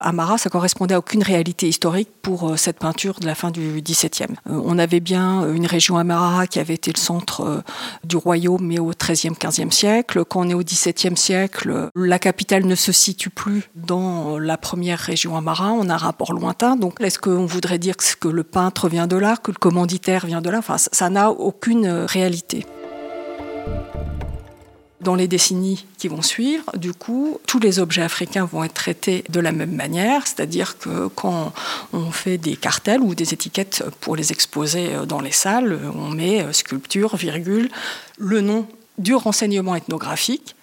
Amara, 0.00 0.38
ça 0.38 0.48
correspondait 0.48 0.94
à 0.94 0.98
aucune 0.98 1.22
réalité 1.22 1.68
historique 1.68 2.08
pour 2.22 2.50
euh, 2.50 2.56
cette 2.56 2.78
peinture 2.78 3.18
de 3.18 3.26
la 3.26 3.34
fin 3.34 3.50
du 3.50 3.82
XVIIe. 3.82 4.36
Euh, 4.48 4.60
on 4.64 4.78
avait 4.78 5.00
bien 5.00 5.42
euh, 5.42 5.54
une 5.54 5.66
région 5.66 5.96
Amara 5.96 6.46
qui 6.46 6.60
avait 6.60 6.74
été 6.74 6.92
le 6.92 6.98
centre 6.98 7.64
du 8.04 8.16
royaume, 8.16 8.64
mais 8.64 8.78
au 8.78 8.92
XIIIe, 8.92 9.34
XVe 9.34 9.72
siècle. 9.72 10.24
Quand 10.24 10.46
on 10.46 10.50
est 10.50 10.54
au 10.54 10.62
XVIIe 10.62 11.16
siècle, 11.16 11.90
la 11.96 12.18
capitale 12.18 12.66
ne 12.66 12.74
se 12.74 12.92
situe 12.92 13.30
plus 13.30 13.70
dans 13.74 14.38
la 14.38 14.56
première 14.56 14.98
région 14.98 15.36
Amara. 15.36 15.72
On 15.72 15.88
a 15.88 15.94
un 15.94 15.96
rapport 15.96 16.32
lointain. 16.32 16.76
Donc, 16.76 17.00
est-ce 17.00 17.18
qu'on 17.18 17.46
voudrait 17.46 17.78
dire 17.78 17.94
que 17.96 18.28
le 18.28 18.44
peintre 18.44 18.88
vient 18.88 19.06
de 19.06 19.16
là, 19.16 19.36
que 19.36 19.50
le 19.50 19.58
commanditaire 19.58 20.26
vient 20.26 20.40
de 20.40 20.50
là? 20.50 20.58
Enfin, 20.58 20.76
ça 20.78 21.10
n'a 21.10 21.30
aucune 21.30 21.88
réalité. 21.88 22.66
Dans 25.00 25.14
les 25.14 25.28
décennies 25.28 25.86
qui 25.96 26.08
vont 26.08 26.22
suivre, 26.22 26.64
du 26.76 26.92
coup, 26.92 27.38
tous 27.46 27.60
les 27.60 27.78
objets 27.78 28.02
africains 28.02 28.44
vont 28.44 28.64
être 28.64 28.74
traités 28.74 29.24
de 29.30 29.40
la 29.40 29.52
même 29.52 29.74
manière, 29.74 30.26
c'est-à-dire 30.26 30.76
que 30.76 31.06
quand 31.06 31.52
on 31.92 32.10
fait 32.10 32.36
des 32.36 32.56
cartels 32.56 33.00
ou 33.00 33.14
des 33.14 33.32
étiquettes 33.32 33.84
pour 34.00 34.16
les 34.16 34.32
exposer 34.32 34.90
dans 35.06 35.20
les 35.20 35.32
salles, 35.32 35.78
on 35.94 36.08
met 36.08 36.52
sculpture, 36.52 37.16
virgule, 37.16 37.70
le 38.18 38.40
nom 38.40 38.66
du 38.98 39.14
renseignement 39.14 39.76
ethnographique, 39.76 40.56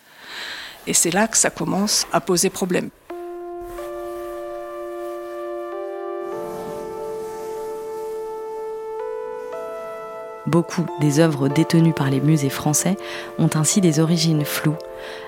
et 0.86 0.94
c'est 0.94 1.12
là 1.12 1.28
que 1.28 1.38
ça 1.38 1.50
commence 1.50 2.06
à 2.12 2.22
poser 2.22 2.50
problème. 2.50 2.90
Beaucoup 10.56 10.86
des 11.02 11.20
œuvres 11.20 11.50
détenues 11.50 11.92
par 11.92 12.10
les 12.10 12.22
musées 12.22 12.50
français 12.50 12.96
ont 13.40 13.50
ainsi 13.56 13.82
des 13.82 14.00
origines 14.00 14.46
floues, 14.46 14.78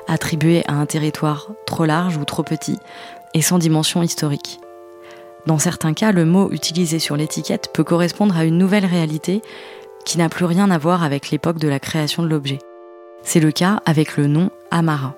attribuées 0.08 0.64
à 0.70 0.76
un 0.76 0.86
territoire 0.86 1.50
trop 1.66 1.84
large 1.84 2.16
ou 2.16 2.24
trop 2.24 2.44
petit 2.44 2.80
et 3.34 3.42
sans 3.42 3.58
dimension 3.58 4.02
historique. 4.02 4.62
Dans 5.46 5.58
certains 5.58 5.94
cas, 5.94 6.14
le 6.14 6.24
mot 6.24 6.50
utilisé 6.52 6.98
sur 6.98 7.18
l'étiquette 7.18 7.74
peut 7.74 7.84
correspondre 7.84 8.38
à 8.38 8.46
une 8.46 8.58
nouvelle 8.58 8.86
réalité 8.86 9.42
qui 10.06 10.18
n'a 10.18 10.30
plus 10.30 10.46
rien 10.46 10.72
à 10.72 10.78
voir 10.78 11.04
avec 11.04 11.30
l'époque 11.30 11.60
de 11.60 11.68
la 11.68 11.82
création 11.82 12.24
de 12.24 12.30
l'objet. 12.30 12.60
C'est 13.22 13.42
le 13.42 13.52
cas 13.52 13.82
avec 13.86 14.16
le 14.16 14.28
nom 14.28 14.50
Amara. 14.72 15.14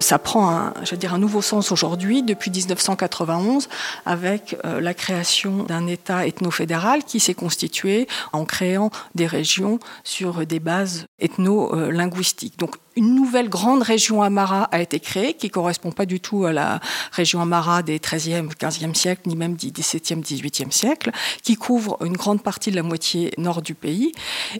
Ça 0.00 0.18
prend 0.18 0.50
un, 0.50 0.74
je 0.84 0.92
veux 0.92 0.96
dire, 0.96 1.12
un 1.12 1.18
nouveau 1.18 1.42
sens 1.42 1.72
aujourd'hui, 1.72 2.22
depuis 2.22 2.50
1991, 2.50 3.68
avec 4.06 4.56
euh, 4.64 4.80
la 4.80 4.94
création 4.94 5.64
d'un 5.64 5.86
État 5.86 6.26
ethno-fédéral 6.26 7.04
qui 7.04 7.20
s'est 7.20 7.34
constitué 7.34 8.06
en 8.32 8.44
créant 8.44 8.90
des 9.14 9.26
régions 9.26 9.78
sur 10.04 10.46
des 10.46 10.60
bases 10.60 11.06
ethno-linguistiques. 11.18 12.58
Donc 12.58 12.76
une 12.98 13.14
nouvelle 13.14 13.48
grande 13.48 13.82
région 13.82 14.22
Amara 14.22 14.64
a 14.64 14.82
été 14.82 14.98
créée, 14.98 15.34
qui 15.34 15.50
correspond 15.50 15.92
pas 15.92 16.04
du 16.04 16.18
tout 16.18 16.46
à 16.46 16.52
la 16.52 16.80
région 17.12 17.40
Amara 17.40 17.84
des 17.84 18.00
13e, 18.00 18.48
15e 18.48 18.92
siècle, 18.94 19.22
ni 19.26 19.36
même 19.36 19.54
des 19.54 19.70
17e, 19.70 20.20
18e 20.20 20.72
siècle, 20.72 21.12
qui 21.44 21.54
couvre 21.54 21.96
une 22.04 22.16
grande 22.16 22.42
partie 22.42 22.72
de 22.72 22.76
la 22.76 22.82
moitié 22.82 23.32
nord 23.38 23.62
du 23.62 23.76
pays. 23.76 24.10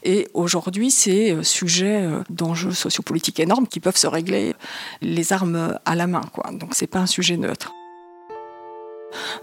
Et 0.05 0.29
aujourd'hui, 0.35 0.93
c'est 0.93 1.33
euh, 1.33 1.43
sujet 1.43 2.03
euh, 2.03 2.23
d'enjeux 2.31 2.71
sociopolitiques 2.71 3.41
énormes 3.41 3.67
qui 3.67 3.81
peuvent 3.81 3.97
se 3.97 4.07
régler 4.07 4.55
les 5.03 5.33
armes 5.33 5.77
à 5.85 5.97
la 5.97 6.07
main. 6.07 6.23
Quoi. 6.33 6.53
Donc 6.53 6.77
c'est 6.77 6.87
pas 6.87 7.01
un 7.01 7.07
sujet 7.07 7.37
neutre. 7.37 7.73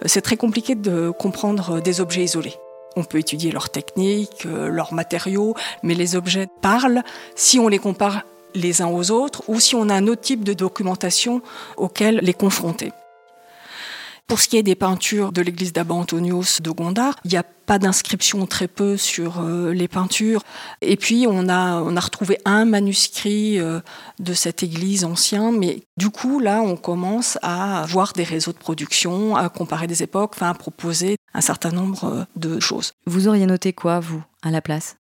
Euh, 0.04 0.06
c'est 0.06 0.22
très 0.22 0.38
compliqué 0.38 0.74
de 0.76 1.12
comprendre 1.20 1.82
des 1.82 2.00
objets 2.00 2.24
isolés. 2.24 2.56
On 2.96 3.04
peut 3.04 3.20
étudier 3.20 3.52
leurs 3.52 3.72
techniques, 3.72 4.46
leurs 4.46 4.94
matériaux, 4.94 5.54
mais 5.84 5.96
les 5.96 6.16
objets 6.16 6.48
parlent 6.62 7.04
si 7.36 7.60
on 7.60 7.68
les 7.68 7.78
compare 7.78 8.24
les 8.56 8.82
uns 8.82 8.88
aux 8.88 9.12
autres 9.12 9.44
ou 9.48 9.60
si 9.60 9.76
on 9.76 9.90
a 9.90 9.94
un 9.94 10.08
autre 10.08 10.22
type 10.22 10.44
de 10.44 10.54
documentation 10.54 11.42
auquel 11.78 12.20
les 12.24 12.34
confronter. 12.34 12.92
Pour 14.28 14.40
ce 14.40 14.48
qui 14.48 14.58
est 14.58 14.64
des 14.64 14.74
peintures 14.74 15.32
de 15.32 15.42
l'église 15.42 15.72
d'Abba 15.72 15.94
Antonios 15.94 16.60
de 16.60 16.72
Gondar, 16.72 17.16
il 17.26 17.32
n'y 17.32 17.38
a 17.38 17.44
pas 17.44 17.78
d'inscription 17.78 18.48
très 18.48 18.68
peu 18.68 18.98
sur 18.98 19.40
euh, 19.40 19.72
les 19.72 19.88
peintures. 19.88 20.42
Et 20.82 20.96
puis 20.96 21.28
on 21.30 21.48
a, 21.48 21.80
on 21.82 21.96
a 21.96 22.00
retrouvé 22.00 22.40
un 22.44 22.66
manuscrit 22.66 23.60
euh, 23.60 23.82
de 24.18 24.34
cette 24.34 24.64
église 24.64 25.06
ancien, 25.06 25.52
mais 25.52 25.84
du 25.98 26.10
coup 26.10 26.40
là 26.40 26.62
on 26.62 26.76
commence 26.76 27.38
à 27.44 27.86
voir 27.88 28.14
des 28.14 28.24
réseaux 28.24 28.52
de 28.52 28.58
production, 28.58 29.36
à 29.36 29.48
comparer 29.50 29.86
des 29.86 30.02
époques, 30.02 30.32
enfin 30.36 30.50
à 30.50 30.56
proposer 30.56 31.18
un 31.36 31.42
certain 31.42 31.72
nombre 31.72 32.06
euh, 32.06 32.24
de 32.36 32.60
choses. 32.60 32.94
Vous 33.06 33.28
auriez 33.28 33.46
noté 33.46 33.74
quoi, 33.74 34.00
vous, 34.00 34.24
à 34.42 34.50
la 34.50 34.62
place? 34.62 34.98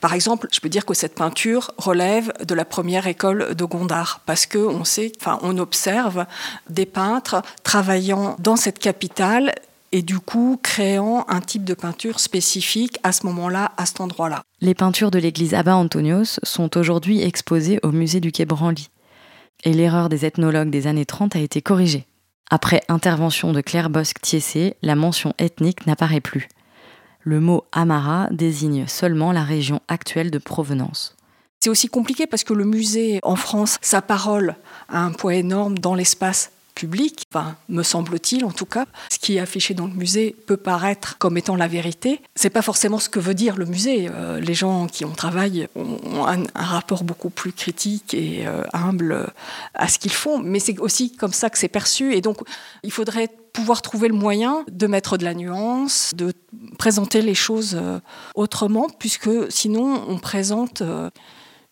Par 0.00 0.14
exemple, 0.14 0.48
je 0.52 0.60
peux 0.60 0.68
dire 0.68 0.84
que 0.84 0.94
cette 0.94 1.14
peinture 1.14 1.70
relève 1.78 2.32
de 2.44 2.54
la 2.54 2.64
première 2.64 3.06
école 3.06 3.54
de 3.54 3.64
Gondar 3.64 4.20
parce 4.26 4.46
que 4.46 4.58
on 4.58 5.58
observe 5.58 6.26
des 6.68 6.86
peintres 6.86 7.42
travaillant 7.62 8.36
dans 8.38 8.56
cette 8.56 8.78
capitale 8.78 9.54
et 9.92 10.02
du 10.02 10.18
coup 10.18 10.58
créant 10.62 11.24
un 11.28 11.40
type 11.40 11.64
de 11.64 11.74
peinture 11.74 12.18
spécifique 12.18 12.98
à 13.02 13.12
ce 13.12 13.26
moment-là, 13.26 13.72
à 13.76 13.86
cet 13.86 14.00
endroit-là. 14.00 14.42
Les 14.60 14.74
peintures 14.74 15.10
de 15.10 15.18
l'église 15.18 15.54
Abba 15.54 15.76
Antonios 15.76 16.40
sont 16.42 16.76
aujourd'hui 16.76 17.22
exposées 17.22 17.78
au 17.82 17.92
musée 17.92 18.20
du 18.20 18.32
Quai 18.32 18.46
Branly. 18.46 18.88
Et 19.64 19.72
l'erreur 19.72 20.08
des 20.08 20.24
ethnologues 20.24 20.70
des 20.70 20.88
années 20.88 21.06
30 21.06 21.36
a 21.36 21.38
été 21.38 21.62
corrigée. 21.62 22.06
Après 22.50 22.82
intervention 22.88 23.52
de 23.52 23.60
Claire 23.60 23.90
Bosque-Thiessé, 23.90 24.74
la 24.82 24.96
mention 24.96 25.34
ethnique 25.38 25.86
n'apparaît 25.86 26.20
plus 26.20 26.48
le 27.24 27.40
mot 27.40 27.64
Amara 27.72 28.28
désigne 28.30 28.86
seulement 28.86 29.32
la 29.32 29.42
région 29.44 29.80
actuelle 29.88 30.30
de 30.30 30.38
provenance. 30.38 31.16
C'est 31.60 31.70
aussi 31.70 31.88
compliqué 31.88 32.26
parce 32.26 32.44
que 32.44 32.54
le 32.54 32.64
musée 32.64 33.20
en 33.22 33.36
France, 33.36 33.78
sa 33.82 34.02
parole 34.02 34.56
a 34.88 35.00
un 35.00 35.12
poids 35.12 35.34
énorme 35.34 35.78
dans 35.78 35.94
l'espace 35.94 36.50
enfin, 37.32 37.56
me 37.68 37.82
semble-t-il 37.82 38.44
en 38.44 38.50
tout 38.50 38.66
cas. 38.66 38.86
Ce 39.10 39.18
qui 39.18 39.36
est 39.36 39.40
affiché 39.40 39.74
dans 39.74 39.86
le 39.86 39.92
musée 39.92 40.34
peut 40.46 40.56
paraître 40.56 41.18
comme 41.18 41.36
étant 41.36 41.56
la 41.56 41.68
vérité. 41.68 42.20
C'est 42.34 42.50
pas 42.50 42.62
forcément 42.62 42.98
ce 42.98 43.08
que 43.08 43.20
veut 43.20 43.34
dire 43.34 43.56
le 43.56 43.66
musée. 43.66 44.08
Euh, 44.10 44.40
les 44.40 44.54
gens 44.54 44.86
qui 44.86 45.04
en 45.04 45.10
travaillent 45.10 45.68
ont 45.74 46.26
un, 46.26 46.44
rapport 46.54 47.04
beaucoup 47.04 47.30
plus 47.30 47.52
critique 47.52 48.14
et 48.14 48.46
euh, 48.46 48.62
humble 48.72 49.28
à 49.74 49.88
ce 49.88 49.98
qu'ils 49.98 50.12
font, 50.12 50.38
mais 50.38 50.58
c'est 50.58 50.78
aussi 50.78 51.14
comme 51.14 51.32
ça 51.32 51.50
que 51.50 51.58
c'est 51.58 51.68
perçu. 51.68 52.14
Et 52.14 52.20
donc, 52.20 52.38
il 52.82 52.92
faudrait 52.92 53.28
pouvoir 53.52 53.82
trouver 53.82 54.08
le 54.08 54.14
moyen 54.14 54.64
de 54.70 54.86
mettre 54.86 55.18
de 55.18 55.24
la 55.24 55.34
nuance, 55.34 56.12
de 56.16 56.32
présenter 56.78 57.22
les 57.22 57.34
choses 57.34 57.76
euh, 57.80 57.98
autrement, 58.34 58.88
puisque 58.98 59.30
sinon 59.50 60.04
on 60.08 60.18
présente 60.18 60.82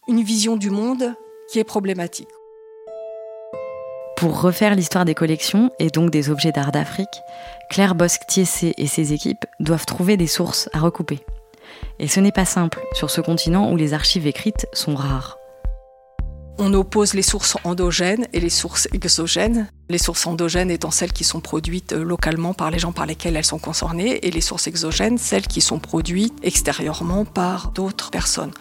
une 0.09 0.23
vision 0.23 0.57
du 0.57 0.71
monde 0.71 1.15
qui 1.51 1.59
est 1.59 1.65
problématique. 1.65 2.29
Pour 4.21 4.43
refaire 4.43 4.75
l'histoire 4.75 5.07
des 5.07 5.15
collections 5.15 5.71
et 5.79 5.89
donc 5.89 6.11
des 6.11 6.29
objets 6.29 6.53
d'art 6.53 6.73
d'Afrique, 6.73 7.23
Claire 7.71 7.95
Bosque-Thiessé 7.95 8.75
et 8.77 8.87
ses 8.87 9.15
équipes 9.15 9.47
doivent 9.61 9.87
trouver 9.87 10.19
des 10.19 10.27
sources 10.27 10.69
à 10.75 10.81
recouper. 10.81 11.21
Et 11.99 12.07
ce 12.07 12.21
n'est 12.21 12.31
pas 12.31 12.45
simple 12.45 12.81
sur 12.93 13.09
ce 13.09 13.23
continent 13.23 13.73
où 13.73 13.77
les 13.77 13.95
archives 13.95 14.27
écrites 14.27 14.67
sont 14.75 14.95
rares. 14.95 15.39
On 16.59 16.75
oppose 16.75 17.15
les 17.15 17.23
sources 17.23 17.57
endogènes 17.65 18.27
et 18.35 18.41
les 18.41 18.51
sources 18.51 18.89
exogènes. 18.93 19.71
Les 19.89 19.97
sources 19.97 20.27
endogènes 20.27 20.71
étant 20.71 20.91
celles 20.91 21.15
qui 21.15 21.25
sont 21.25 21.41
produites 21.41 21.95
euh, 21.95 22.05
localement 22.05 22.53
par 22.53 22.71
les 22.71 22.79
gens 22.79 22.93
par 22.93 23.07
lesquels 23.07 23.37
elles 23.37 23.47
sont 23.47 23.59
concernées 23.59 24.27
et 24.27 24.31
les 24.31 24.43
sources 24.43 24.67
exogènes, 24.67 25.17
celles 25.17 25.47
qui 25.47 25.63
sont 25.63 25.79
produites 25.79 26.35
extérieurement 26.43 27.25
par 27.25 27.71
d'autres 27.71 28.11
personnes. 28.11 28.53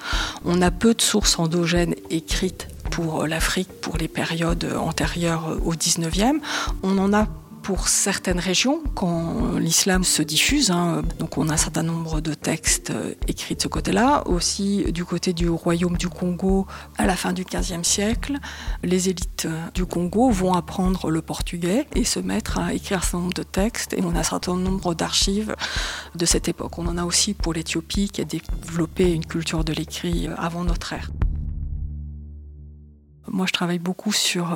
On 0.45 0.61
a 0.61 0.71
peu 0.71 0.93
de 0.93 1.01
sources 1.01 1.37
endogènes 1.37 1.95
écrites 2.09 2.69
pour 2.91 3.27
l'Afrique 3.27 3.69
pour 3.81 3.97
les 3.97 4.07
périodes 4.07 4.75
antérieures 4.77 5.57
au 5.65 5.73
19e. 5.73 6.39
On 6.83 6.97
en 6.97 7.13
a 7.13 7.27
pour 7.61 7.87
certaines 7.87 8.39
régions 8.39 8.81
quand 8.95 9.57
l'islam 9.59 10.03
se 10.03 10.21
diffuse. 10.21 10.71
Hein. 10.71 11.03
donc 11.19 11.37
on 11.37 11.49
a 11.49 11.53
un 11.53 11.57
certain 11.57 11.83
nombre 11.83 12.21
de 12.21 12.33
textes 12.33 12.91
écrits 13.27 13.55
de 13.55 13.61
ce 13.61 13.67
côté-là. 13.67 14.23
Aussi 14.27 14.91
du 14.91 15.05
côté 15.05 15.33
du 15.33 15.49
royaume 15.49 15.97
du 15.97 16.07
Congo 16.07 16.65
à 16.97 17.05
la 17.05 17.15
fin 17.15 17.33
du 17.33 17.43
XVe 17.43 17.83
siècle, 17.83 18.37
les 18.83 19.09
élites 19.09 19.47
du 19.73 19.85
Congo 19.85 20.29
vont 20.29 20.53
apprendre 20.53 21.09
le 21.09 21.21
portugais 21.21 21.85
et 21.95 22.05
se 22.05 22.19
mettre 22.19 22.59
à 22.59 22.73
écrire 22.73 22.99
un 22.99 23.01
certain 23.01 23.19
nombre 23.19 23.33
de 23.33 23.43
textes. 23.43 23.93
Et 23.93 24.01
on 24.03 24.15
a 24.15 24.19
un 24.19 24.23
certain 24.23 24.55
nombre 24.55 24.95
d'archives 24.95 25.55
de 26.15 26.25
cette 26.25 26.47
époque. 26.47 26.79
On 26.79 26.87
en 26.87 26.97
a 26.97 27.03
aussi 27.03 27.33
pour 27.33 27.53
l'Éthiopie 27.53 28.09
qui 28.09 28.21
a 28.21 28.25
développé 28.25 29.11
une 29.11 29.25
culture 29.25 29.63
de 29.63 29.73
l'écrit 29.73 30.27
avant 30.37 30.63
notre 30.63 30.93
ère. 30.93 31.11
Moi, 33.31 33.45
je 33.47 33.53
travaille 33.53 33.79
beaucoup 33.79 34.11
sur 34.11 34.55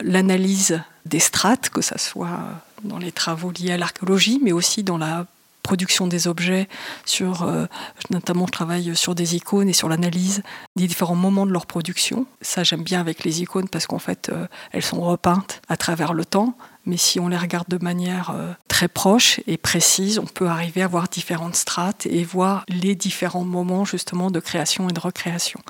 l'analyse 0.00 0.80
des 1.06 1.20
strates, 1.20 1.70
que 1.70 1.82
ce 1.82 1.98
soit 1.98 2.40
dans 2.84 2.98
les 2.98 3.12
travaux 3.12 3.50
liés 3.50 3.72
à 3.72 3.76
l'archéologie, 3.76 4.40
mais 4.42 4.52
aussi 4.52 4.82
dans 4.82 4.98
la 4.98 5.26
production 5.62 6.06
des 6.06 6.26
objets, 6.26 6.68
sur, 7.04 7.42
euh, 7.42 7.66
notamment 8.10 8.46
je 8.46 8.52
travaille 8.52 8.96
sur 8.96 9.14
des 9.14 9.36
icônes 9.36 9.68
et 9.68 9.72
sur 9.72 9.88
l'analyse 9.88 10.42
des 10.74 10.86
différents 10.86 11.14
moments 11.14 11.46
de 11.46 11.52
leur 11.52 11.66
production. 11.66 12.26
Ça 12.40 12.64
j'aime 12.64 12.82
bien 12.82 12.98
avec 12.98 13.24
les 13.24 13.42
icônes 13.42 13.68
parce 13.68 13.86
qu'en 13.86 13.98
fait 13.98 14.30
euh, 14.30 14.46
elles 14.72 14.82
sont 14.82 15.00
repeintes 15.00 15.60
à 15.68 15.76
travers 15.76 16.14
le 16.14 16.24
temps, 16.24 16.56
mais 16.86 16.96
si 16.96 17.20
on 17.20 17.28
les 17.28 17.36
regarde 17.36 17.68
de 17.68 17.82
manière 17.82 18.30
euh, 18.34 18.52
très 18.68 18.88
proche 18.88 19.40
et 19.46 19.58
précise, 19.58 20.18
on 20.18 20.26
peut 20.26 20.48
arriver 20.48 20.82
à 20.82 20.88
voir 20.88 21.08
différentes 21.08 21.56
strates 21.56 22.06
et 22.06 22.24
voir 22.24 22.64
les 22.68 22.94
différents 22.94 23.44
moments 23.44 23.84
justement 23.84 24.30
de 24.30 24.40
création 24.40 24.88
et 24.88 24.92
de 24.92 25.00
recréation. 25.00 25.60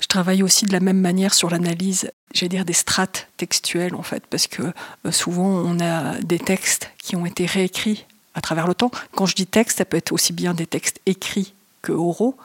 Je 0.00 0.06
travaille 0.06 0.42
aussi 0.42 0.66
de 0.66 0.72
la 0.72 0.80
même 0.80 1.00
manière 1.00 1.32
sur 1.32 1.50
l'analyse, 1.50 2.10
j'allais 2.34 2.50
dire, 2.50 2.64
des 2.64 2.74
strates 2.74 3.28
textuelles, 3.36 3.94
en 3.94 4.02
fait, 4.02 4.24
parce 4.28 4.46
que 4.46 4.62
euh, 4.62 5.10
souvent, 5.10 5.46
on 5.46 5.80
a 5.80 6.20
des 6.20 6.38
textes 6.38 6.90
qui 7.02 7.16
ont 7.16 7.24
été 7.24 7.46
réécrits 7.46 8.04
à 8.34 8.40
travers 8.40 8.66
le 8.66 8.74
temps. 8.74 8.90
Quand 9.14 9.26
je 9.26 9.34
dis 9.34 9.46
texte, 9.46 9.78
ça 9.78 9.84
peut 9.84 9.96
être 9.96 10.12
aussi 10.12 10.32
bien 10.32 10.52
des 10.52 10.66
textes 10.66 11.00
écrits 11.06 11.54
que 11.80 11.92
oraux. 11.92 12.36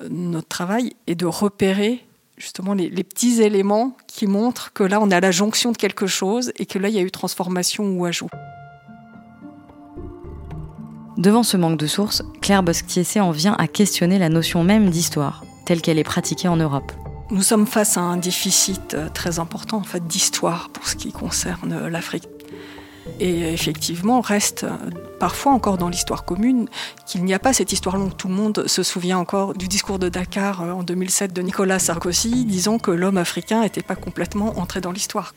Euh, 0.00 0.08
notre 0.10 0.48
travail 0.48 0.94
est 1.08 1.16
de 1.16 1.26
repérer 1.26 2.04
justement 2.38 2.74
les, 2.74 2.90
petits 3.02 3.42
éléments 3.42 3.96
qui 4.06 4.26
montrent 4.26 4.72
que 4.72 4.84
là, 4.84 5.00
on 5.00 5.10
à 5.10 5.20
la 5.20 5.30
jonction 5.30 5.72
de 5.72 5.76
quelque 5.76 6.06
chose 6.06 6.52
et 6.56 6.66
que 6.66 6.78
là, 6.78 6.88
il 6.88 6.94
y 6.94 6.98
a 6.98 7.02
eu 7.02 7.10
transformation 7.10 7.84
ou 7.84 8.04
ajout. 8.04 8.28
Devant 11.16 11.42
ce 11.42 11.56
manque 11.56 11.78
de 11.78 11.86
sources, 11.86 12.22
Claire 12.42 12.62
Bosquier 12.62 13.20
en 13.20 13.30
vient 13.30 13.54
à 13.54 13.66
questionner 13.66 14.18
la 14.18 14.28
notion 14.28 14.62
même 14.62 14.90
d'histoire 14.90 15.42
telle 15.66 15.82
qu'elle 15.82 15.98
est 15.98 16.04
pratiquée 16.04 16.48
en 16.48 16.56
Europe. 16.56 16.92
Nous 17.30 17.42
sommes 17.42 17.66
face 17.66 17.96
à 17.96 18.00
un 18.00 18.16
déficit 18.16 18.94
euh, 18.94 19.08
très 19.08 19.40
important 19.40 19.78
en 19.78 19.82
fait, 19.82 20.06
d'histoire 20.06 20.70
pour 20.70 20.86
ce 20.86 20.94
qui 20.94 21.12
concerne 21.12 21.72
euh, 21.72 21.90
l'Afrique. 21.90 22.28
Et 23.20 23.52
effectivement, 23.52 24.20
reste 24.20 24.64
euh, 24.64 24.76
parfois 25.18 25.52
encore 25.52 25.76
dans 25.76 25.88
l'histoire 25.88 26.24
commune 26.24 26.68
qu'il 27.04 27.24
n'y 27.24 27.34
a 27.34 27.40
pas 27.40 27.52
cette 27.52 27.72
histoire 27.72 27.96
longue. 27.96 28.16
Tout 28.16 28.28
le 28.28 28.34
monde 28.34 28.68
se 28.68 28.82
souvient 28.84 29.18
encore 29.18 29.54
du 29.54 29.66
discours 29.66 29.98
de 29.98 30.08
Dakar 30.08 30.62
en 30.62 30.84
2007 30.84 31.32
de 31.32 31.42
Nicolas 31.42 31.80
Sarkozy 31.80 32.44
disant 32.44 32.78
que 32.78 32.92
l'homme 32.92 33.16
africain 33.16 33.62
n'était 33.62 33.82
pas 33.82 33.96
complètement 33.96 34.58
entré 34.58 34.80
dans 34.80 34.92
l'histoire. 34.92 35.34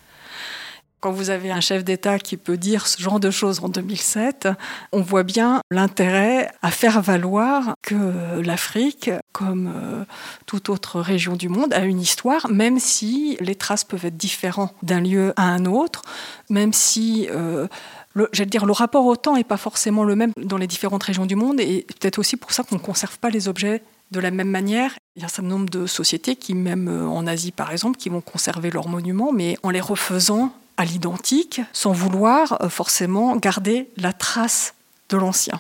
Quand 0.99 1.11
vous 1.11 1.29
avez 1.29 1.49
un 1.49 1.61
chef 1.61 1.85
d'État 1.85 2.19
qui 2.19 2.35
peut 2.35 2.57
dire 2.57 2.85
ce 2.87 3.01
genre 3.01 3.21
de 3.21 3.31
choses 3.31 3.61
en 3.63 3.69
2007, 3.69 4.49
on 4.91 5.01
voit 5.01 5.23
bien 5.23 5.61
l'intérêt 5.71 6.51
à 6.61 6.71
faire 6.71 7.01
valoir 7.01 7.75
que 7.81 8.41
l'Afrique, 8.41 9.09
comme 9.31 9.71
euh, 9.73 10.03
toute 10.45 10.67
autre 10.67 10.99
région 10.99 11.37
du 11.37 11.47
monde, 11.47 11.73
a 11.73 11.85
une 11.85 12.01
histoire, 12.01 12.49
même 12.49 12.79
si 12.79 13.37
les 13.39 13.55
traces 13.55 13.85
peuvent 13.85 14.03
être 14.03 14.17
différentes 14.17 14.73
d'un 14.83 14.99
lieu 14.99 15.33
à 15.37 15.43
un 15.43 15.65
autre, 15.65 16.01
même 16.49 16.73
si... 16.73 17.27
Euh, 17.31 17.67
le, 18.15 18.27
dire, 18.45 18.65
le 18.65 18.73
rapport 18.73 19.05
au 19.05 19.15
temps 19.15 19.35
n'est 19.35 19.43
pas 19.43 19.55
forcément 19.55 20.03
le 20.03 20.15
même 20.15 20.33
dans 20.35 20.57
les 20.57 20.67
différentes 20.67 21.03
régions 21.03 21.25
du 21.25 21.35
monde, 21.35 21.61
et 21.61 21.85
peut-être 21.87 22.19
aussi 22.19 22.35
pour 22.35 22.51
ça 22.51 22.63
qu'on 22.63 22.75
ne 22.75 22.81
conserve 22.81 23.19
pas 23.19 23.29
les 23.29 23.47
objets 23.47 23.81
de 24.11 24.19
la 24.19 24.31
même 24.31 24.49
manière. 24.49 24.97
Il 25.15 25.21
y 25.21 25.23
a 25.23 25.27
un 25.27 25.29
certain 25.29 25.47
nombre 25.47 25.69
de 25.69 25.85
sociétés 25.85 26.35
qui, 26.35 26.55
même 26.55 26.87
euh, 26.87 27.07
en 27.07 27.27
Asie 27.27 27.51
par 27.51 27.71
exemple, 27.71 27.97
qui 27.97 28.09
vont 28.09 28.21
conserver 28.21 28.71
leurs 28.71 28.89
monuments, 28.89 29.31
mais 29.31 29.57
en 29.63 29.69
les 29.69 29.79
refaisant 29.79 30.51
à 30.79 30.85
l'identique, 30.85 31.59
sans 31.73 31.91
vouloir 31.91 32.61
euh, 32.61 32.69
forcément 32.69 33.35
garder 33.35 33.89
la 33.97 34.13
trace 34.13 34.73
de 35.09 35.17
l'ancien. 35.17 35.59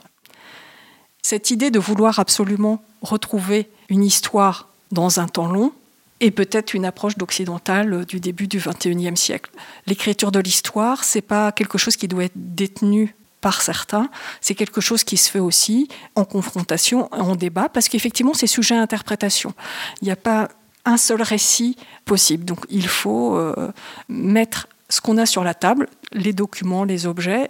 Cette 1.21 1.51
idée 1.51 1.71
de 1.71 1.79
vouloir 1.79 2.19
absolument 2.19 2.81
retrouver 3.01 3.69
une 3.89 4.05
histoire 4.05 4.69
dans 4.93 5.19
un 5.19 5.27
temps 5.27 5.47
long 5.47 5.73
est 6.21 6.31
peut-être 6.31 6.73
une 6.73 6.85
approche 6.85 7.17
d'occidental 7.17 7.93
euh, 7.93 8.05
du 8.05 8.21
début 8.21 8.47
du 8.47 8.59
XXIe 8.59 9.17
siècle. 9.17 9.51
L'écriture 9.87 10.31
de 10.31 10.39
l'histoire, 10.39 11.03
c'est 11.03 11.21
pas 11.21 11.51
quelque 11.51 11.77
chose 11.77 11.97
qui 11.97 12.07
doit 12.07 12.23
être 12.23 12.37
détenu 12.37 13.13
par 13.41 13.61
certains, 13.61 14.09
c'est 14.39 14.55
quelque 14.55 14.79
chose 14.79 15.03
qui 15.03 15.17
se 15.17 15.29
fait 15.29 15.39
aussi 15.39 15.89
en 16.15 16.23
confrontation, 16.23 17.09
en 17.13 17.35
débat, 17.35 17.67
parce 17.67 17.89
qu'effectivement, 17.89 18.33
c'est 18.33 18.47
sujet 18.47 18.75
à 18.75 18.81
interprétation. 18.81 19.53
Il 20.01 20.05
n'y 20.05 20.11
a 20.11 20.17
pas 20.17 20.47
un 20.85 20.97
seul 20.97 21.21
récit 21.21 21.75
possible. 22.05 22.45
Donc 22.45 22.59
il 22.69 22.87
faut 22.87 23.35
euh, 23.35 23.71
mettre 24.07 24.67
ce 24.89 25.01
qu'on 25.01 25.17
a 25.17 25.25
sur 25.25 25.43
la 25.43 25.53
table, 25.53 25.87
les 26.11 26.33
documents, 26.33 26.83
les 26.83 27.05
objets, 27.05 27.49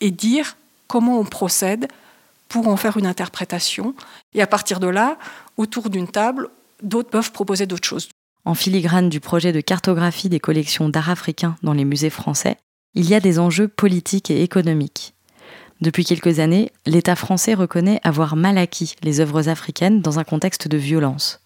et 0.00 0.10
dire 0.10 0.56
comment 0.86 1.18
on 1.18 1.24
procède 1.24 1.88
pour 2.48 2.68
en 2.68 2.76
faire 2.76 2.96
une 2.96 3.06
interprétation. 3.06 3.94
Et 4.34 4.42
à 4.42 4.46
partir 4.46 4.80
de 4.80 4.86
là, 4.86 5.18
autour 5.56 5.90
d'une 5.90 6.08
table, 6.08 6.48
d'autres 6.82 7.10
peuvent 7.10 7.32
proposer 7.32 7.66
d'autres 7.66 7.88
choses. 7.88 8.08
En 8.44 8.54
filigrane 8.54 9.08
du 9.08 9.18
projet 9.18 9.52
de 9.52 9.60
cartographie 9.60 10.28
des 10.28 10.38
collections 10.38 10.88
d'art 10.88 11.10
africain 11.10 11.56
dans 11.62 11.72
les 11.72 11.84
musées 11.84 12.10
français, 12.10 12.56
il 12.94 13.08
y 13.08 13.14
a 13.14 13.20
des 13.20 13.38
enjeux 13.38 13.68
politiques 13.68 14.30
et 14.30 14.42
économiques. 14.42 15.14
Depuis 15.80 16.04
quelques 16.04 16.38
années, 16.38 16.70
l'État 16.86 17.16
français 17.16 17.54
reconnaît 17.54 18.00
avoir 18.04 18.36
mal 18.36 18.56
acquis 18.56 18.94
les 19.02 19.20
œuvres 19.20 19.48
africaines 19.48 20.00
dans 20.00 20.18
un 20.18 20.24
contexte 20.24 20.68
de 20.68 20.78
violence 20.78 21.40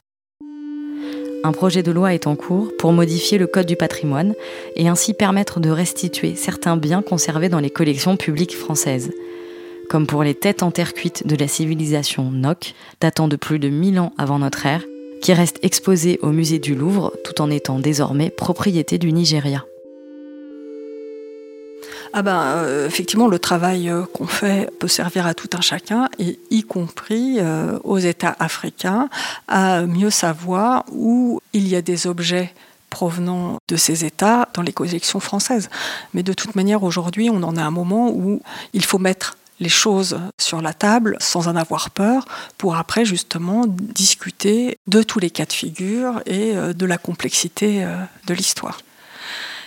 un 1.42 1.52
projet 1.52 1.82
de 1.82 1.92
loi 1.92 2.12
est 2.14 2.26
en 2.26 2.37
cours 2.37 2.73
pour 2.78 2.92
modifier 2.92 3.38
le 3.38 3.47
Code 3.47 3.66
du 3.66 3.76
patrimoine 3.76 4.35
et 4.76 4.88
ainsi 4.88 5.14
permettre 5.14 5.59
de 5.59 5.70
restituer 5.70 6.35
certains 6.35 6.76
biens 6.76 7.02
conservés 7.02 7.49
dans 7.49 7.61
les 7.61 7.70
collections 7.70 8.16
publiques 8.16 8.56
françaises, 8.56 9.11
comme 9.88 10.06
pour 10.06 10.23
les 10.23 10.35
têtes 10.35 10.62
en 10.62 10.70
terre 10.70 10.92
cuite 10.92 11.26
de 11.26 11.37
la 11.37 11.49
civilisation 11.49 12.30
Nok, 12.30 12.75
datant 13.00 13.28
de 13.28 13.37
plus 13.37 13.59
de 13.59 13.68
1000 13.68 14.00
ans 14.00 14.12
avant 14.18 14.38
notre 14.38 14.66
ère, 14.66 14.85
qui 15.23 15.32
restent 15.32 15.62
exposées 15.62 16.18
au 16.23 16.28
musée 16.28 16.59
du 16.59 16.75
Louvre 16.75 17.14
tout 17.25 17.40
en 17.40 17.50
étant 17.50 17.78
désormais 17.78 18.30
propriété 18.30 18.99
du 18.99 19.12
Nigeria. 19.12 19.64
Ah 22.12 22.22
ben, 22.22 22.40
euh, 22.40 22.86
effectivement, 22.88 23.28
le 23.28 23.38
travail 23.38 23.88
euh, 23.88 24.04
qu'on 24.12 24.26
fait 24.26 24.68
peut 24.78 24.88
servir 24.88 25.26
à 25.26 25.34
tout 25.34 25.50
un 25.56 25.60
chacun, 25.60 26.08
et 26.18 26.40
y 26.50 26.62
compris 26.62 27.36
euh, 27.38 27.78
aux 27.84 27.98
États 27.98 28.36
africains, 28.40 29.08
à 29.46 29.82
mieux 29.82 30.10
savoir 30.10 30.84
où 30.90 31.40
il 31.52 31.68
y 31.68 31.76
a 31.76 31.82
des 31.82 32.08
objets 32.08 32.52
provenant 32.88 33.58
de 33.68 33.76
ces 33.76 34.04
États 34.04 34.48
dans 34.54 34.62
les 34.62 34.72
collections 34.72 35.20
françaises. 35.20 35.70
Mais 36.12 36.24
de 36.24 36.32
toute 36.32 36.56
manière, 36.56 36.82
aujourd'hui, 36.82 37.30
on 37.30 37.42
en 37.44 37.56
a 37.56 37.62
un 37.62 37.70
moment 37.70 38.10
où 38.10 38.40
il 38.72 38.84
faut 38.84 38.98
mettre 38.98 39.36
les 39.60 39.68
choses 39.68 40.18
sur 40.40 40.62
la 40.62 40.72
table 40.72 41.16
sans 41.20 41.46
en 41.46 41.54
avoir 41.54 41.90
peur 41.90 42.24
pour 42.58 42.74
après 42.76 43.04
justement 43.04 43.66
discuter 43.68 44.78
de 44.88 45.02
tous 45.02 45.20
les 45.20 45.30
cas 45.30 45.44
de 45.44 45.52
figure 45.52 46.22
et 46.26 46.54
de 46.54 46.86
la 46.86 46.96
complexité 46.96 47.86
de 48.26 48.34
l'histoire. 48.34 48.78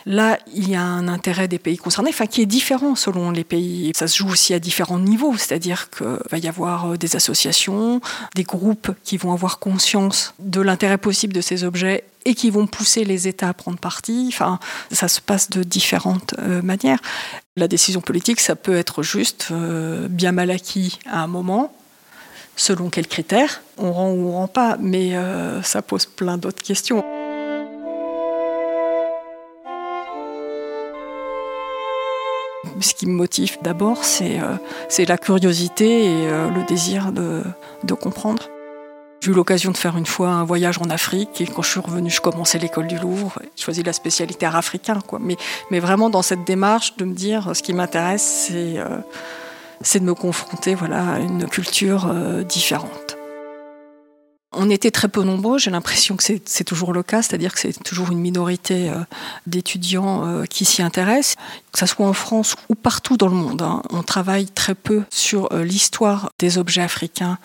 Là, 0.05 0.37
il 0.53 0.69
y 0.69 0.75
a 0.75 0.81
un 0.81 1.07
intérêt 1.07 1.47
des 1.47 1.59
pays 1.59 1.77
concernés, 1.77 2.09
enfin 2.09 2.25
qui 2.25 2.41
est 2.41 2.45
différent 2.45 2.95
selon 2.95 3.31
les 3.31 3.43
pays. 3.43 3.91
Ça 3.95 4.07
se 4.07 4.17
joue 4.17 4.29
aussi 4.29 4.53
à 4.53 4.59
différents 4.59 4.99
niveaux, 4.99 5.35
c'est-à-dire 5.37 5.89
qu'il 5.89 6.17
va 6.29 6.37
y 6.37 6.47
avoir 6.47 6.91
euh, 6.91 6.97
des 6.97 7.15
associations, 7.15 8.01
des 8.35 8.43
groupes 8.43 8.91
qui 9.03 9.17
vont 9.17 9.31
avoir 9.31 9.59
conscience 9.59 10.33
de 10.39 10.61
l'intérêt 10.61 10.97
possible 10.97 11.33
de 11.33 11.41
ces 11.41 11.63
objets 11.63 12.03
et 12.25 12.35
qui 12.35 12.49
vont 12.49 12.67
pousser 12.67 13.05
les 13.05 13.27
États 13.27 13.49
à 13.49 13.53
prendre 13.53 13.77
parti. 13.77 14.25
Enfin, 14.27 14.59
ça 14.91 15.07
se 15.07 15.21
passe 15.21 15.49
de 15.49 15.63
différentes 15.63 16.35
euh, 16.39 16.61
manières. 16.61 16.99
La 17.55 17.67
décision 17.67 18.01
politique, 18.01 18.39
ça 18.39 18.55
peut 18.55 18.75
être 18.75 19.03
juste 19.03 19.49
euh, 19.51 20.07
bien 20.09 20.31
mal 20.31 20.51
acquis 20.51 20.99
à 21.09 21.21
un 21.21 21.27
moment, 21.27 21.73
selon 22.55 22.89
quels 22.89 23.07
critères 23.07 23.61
on 23.77 23.91
rend 23.91 24.11
ou 24.11 24.29
on 24.29 24.31
rend 24.33 24.47
pas, 24.47 24.77
mais 24.79 25.13
ça 25.63 25.81
pose 25.81 26.05
plein 26.05 26.37
d'autres 26.37 26.61
questions. 26.61 27.03
Ce 32.83 32.93
qui 32.93 33.07
me 33.07 33.13
motive 33.13 33.57
d'abord, 33.61 34.03
c'est 34.03 34.41
euh, 34.41 35.05
la 35.07 35.17
curiosité 35.17 36.03
et 36.03 36.27
euh, 36.27 36.49
le 36.49 36.65
désir 36.65 37.13
de, 37.13 37.93
comprendre. 37.93 38.49
J'ai 39.21 39.31
eu 39.31 39.33
l'occasion 39.33 39.71
de 39.71 39.77
faire 39.77 39.95
une 39.95 40.05
fois 40.05 40.31
un 40.31 40.43
voyage 40.43 40.79
en 40.79 40.89
Afrique 40.89 41.39
et 41.39 41.45
quand 41.45 41.61
je 41.61 41.69
suis 41.69 41.79
revenue, 41.79 42.09
je 42.09 42.19
commençais 42.19 42.59
l'école 42.59 42.87
du 42.87 42.97
Louvre. 42.97 43.39
J'ai 43.55 43.63
choisi 43.63 43.83
la 43.83 43.93
spécialité 43.93 44.45
art 44.45 44.57
africain. 44.57 44.99
Mais, 45.71 45.79
vraiment 45.79 46.09
dans 46.09 46.21
cette 46.21 46.43
démarche 46.43 46.97
de 46.97 47.05
me 47.05 47.13
dire 47.13 47.55
ce 47.55 47.63
qui 47.63 47.71
m'intéresse, 47.73 48.47
c'est 48.49 48.77
euh, 48.77 48.97
de 49.99 50.03
me 50.03 50.13
confronter 50.13 50.75
à 50.91 51.19
une 51.19 51.47
culture 51.47 52.13
différente. 52.43 53.12
On 54.55 54.69
était 54.69 54.91
très 54.91 55.07
peu 55.07 55.23
nombreux, 55.23 55.57
j'ai 55.57 55.71
l'impression 55.71 56.15
que 56.15 56.23
c'est 56.23 56.63
toujours 56.63 56.93
le 56.93 57.01
cas, 57.01 57.21
c'est-à-dire 57.21 57.53
que 57.53 57.59
c'est 57.59 57.83
toujours 57.83 58.11
une 58.11 58.19
minorité 58.19 58.89
euh, 58.89 58.99
d'étudiants 59.47 60.27
euh, 60.27 60.45
qui 60.45 60.63
s'y 60.63 60.81
intéressent, 60.83 61.35
que 61.71 61.79
ce 61.79 61.85
soit 61.87 62.05
en 62.05 62.13
France 62.13 62.55
ou 62.69 62.75
partout 62.75 63.17
dans 63.17 63.27
le 63.27 63.35
monde. 63.35 63.63
Hein. 63.63 63.81
On 63.89 64.03
travaille 64.03 64.45
très 64.45 64.75
peu 64.75 65.03
sur 65.09 65.51
euh, 65.53 65.63
l'histoire 65.63 66.29
des 66.37 66.59
objets 66.59 66.81
africains 66.81 67.39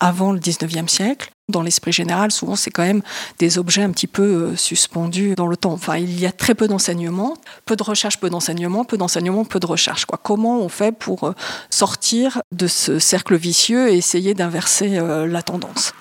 avant 0.00 0.32
le 0.32 0.38
19e 0.38 0.88
siècle. 0.88 1.30
Dans 1.50 1.60
l'esprit 1.60 1.92
général, 1.92 2.32
souvent, 2.32 2.56
c'est 2.56 2.70
quand 2.70 2.84
même 2.84 3.02
des 3.38 3.58
objets 3.58 3.82
un 3.82 3.90
petit 3.90 4.06
peu 4.06 4.56
suspendus 4.56 5.34
dans 5.34 5.46
le 5.46 5.58
temps. 5.58 5.72
Enfin, 5.72 5.98
il 5.98 6.18
y 6.18 6.24
a 6.24 6.32
très 6.32 6.54
peu 6.54 6.66
d'enseignement, 6.68 7.36
peu 7.66 7.76
de 7.76 7.82
recherche, 7.82 8.18
peu 8.18 8.30
d'enseignement, 8.30 8.86
peu 8.86 8.96
d'enseignement, 8.96 9.44
peu 9.44 9.60
de 9.60 9.66
recherche. 9.66 10.06
Comment 10.06 10.60
on 10.60 10.70
fait 10.70 10.92
pour 10.92 11.34
sortir 11.68 12.40
de 12.52 12.66
ce 12.66 12.98
cercle 12.98 13.36
vicieux 13.36 13.90
et 13.90 13.98
essayer 13.98 14.32
d'inverser 14.32 14.98
la 14.98 15.42
tendance? 15.42 15.92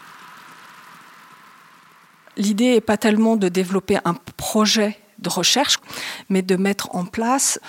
L'idée 2.38 2.74
n'est 2.74 2.82
pas 2.82 2.98
tellement 2.98 3.36
de 3.36 3.50
développer 3.50 3.98
un 4.06 4.16
projet 4.38 4.98
de 5.20 5.30
recherche, 5.30 5.78
mais 6.30 6.42
de 6.42 6.56
mettre 6.56 6.96
en 6.96 7.06
place 7.06 7.60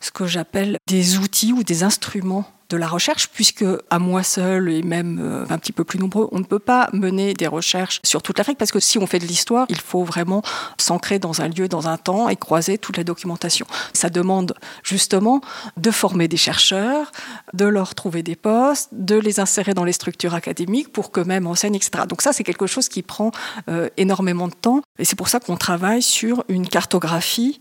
ce 0.00 0.10
que 0.10 0.26
j'appelle 0.26 0.78
des 0.86 1.18
outils 1.18 1.52
ou 1.52 1.62
des 1.62 1.82
instruments 1.82 2.46
la 2.76 2.86
recherche, 2.86 3.28
puisque 3.28 3.64
à 3.90 3.98
moi 3.98 4.22
seul 4.22 4.68
et 4.70 4.82
même 4.82 5.18
euh, 5.22 5.44
un 5.48 5.58
petit 5.58 5.72
peu 5.72 5.84
plus 5.84 5.98
nombreux, 5.98 6.28
on 6.32 6.38
ne 6.38 6.44
peut 6.44 6.58
pas 6.58 6.88
mener 6.92 7.34
des 7.34 7.46
recherches 7.46 8.00
sur 8.04 8.22
toute 8.22 8.38
l'Afrique, 8.38 8.58
parce 8.58 8.72
que 8.72 8.80
si 8.80 8.98
on 8.98 9.06
fait 9.06 9.18
de 9.18 9.26
l'histoire, 9.26 9.66
il 9.68 9.80
faut 9.80 10.04
vraiment 10.04 10.42
s'ancrer 10.78 11.18
dans 11.18 11.40
un 11.40 11.48
lieu, 11.48 11.68
dans 11.68 11.88
un 11.88 11.96
temps 11.96 12.28
et 12.28 12.36
croiser 12.36 12.78
toute 12.78 12.96
la 12.96 13.04
documentation. 13.04 13.66
Ça 13.92 14.10
demande 14.10 14.54
justement 14.82 15.40
de 15.76 15.90
former 15.90 16.28
des 16.28 16.36
chercheurs, 16.36 17.12
de 17.52 17.66
leur 17.66 17.94
trouver 17.94 18.22
des 18.22 18.36
postes, 18.36 18.88
de 18.92 19.16
les 19.16 19.40
insérer 19.40 19.74
dans 19.74 19.84
les 19.84 19.92
structures 19.92 20.34
académiques 20.34 20.92
pour 20.92 21.10
qu'eux-mêmes 21.10 21.46
enseignent, 21.46 21.76
etc. 21.76 22.04
Donc 22.08 22.22
ça, 22.22 22.32
c'est 22.32 22.44
quelque 22.44 22.66
chose 22.66 22.88
qui 22.88 23.02
prend 23.02 23.30
euh, 23.68 23.88
énormément 23.96 24.48
de 24.48 24.54
temps, 24.54 24.82
et 24.98 25.04
c'est 25.04 25.16
pour 25.16 25.28
ça 25.28 25.40
qu'on 25.40 25.56
travaille 25.56 26.02
sur 26.02 26.44
une 26.48 26.68
cartographie 26.68 27.60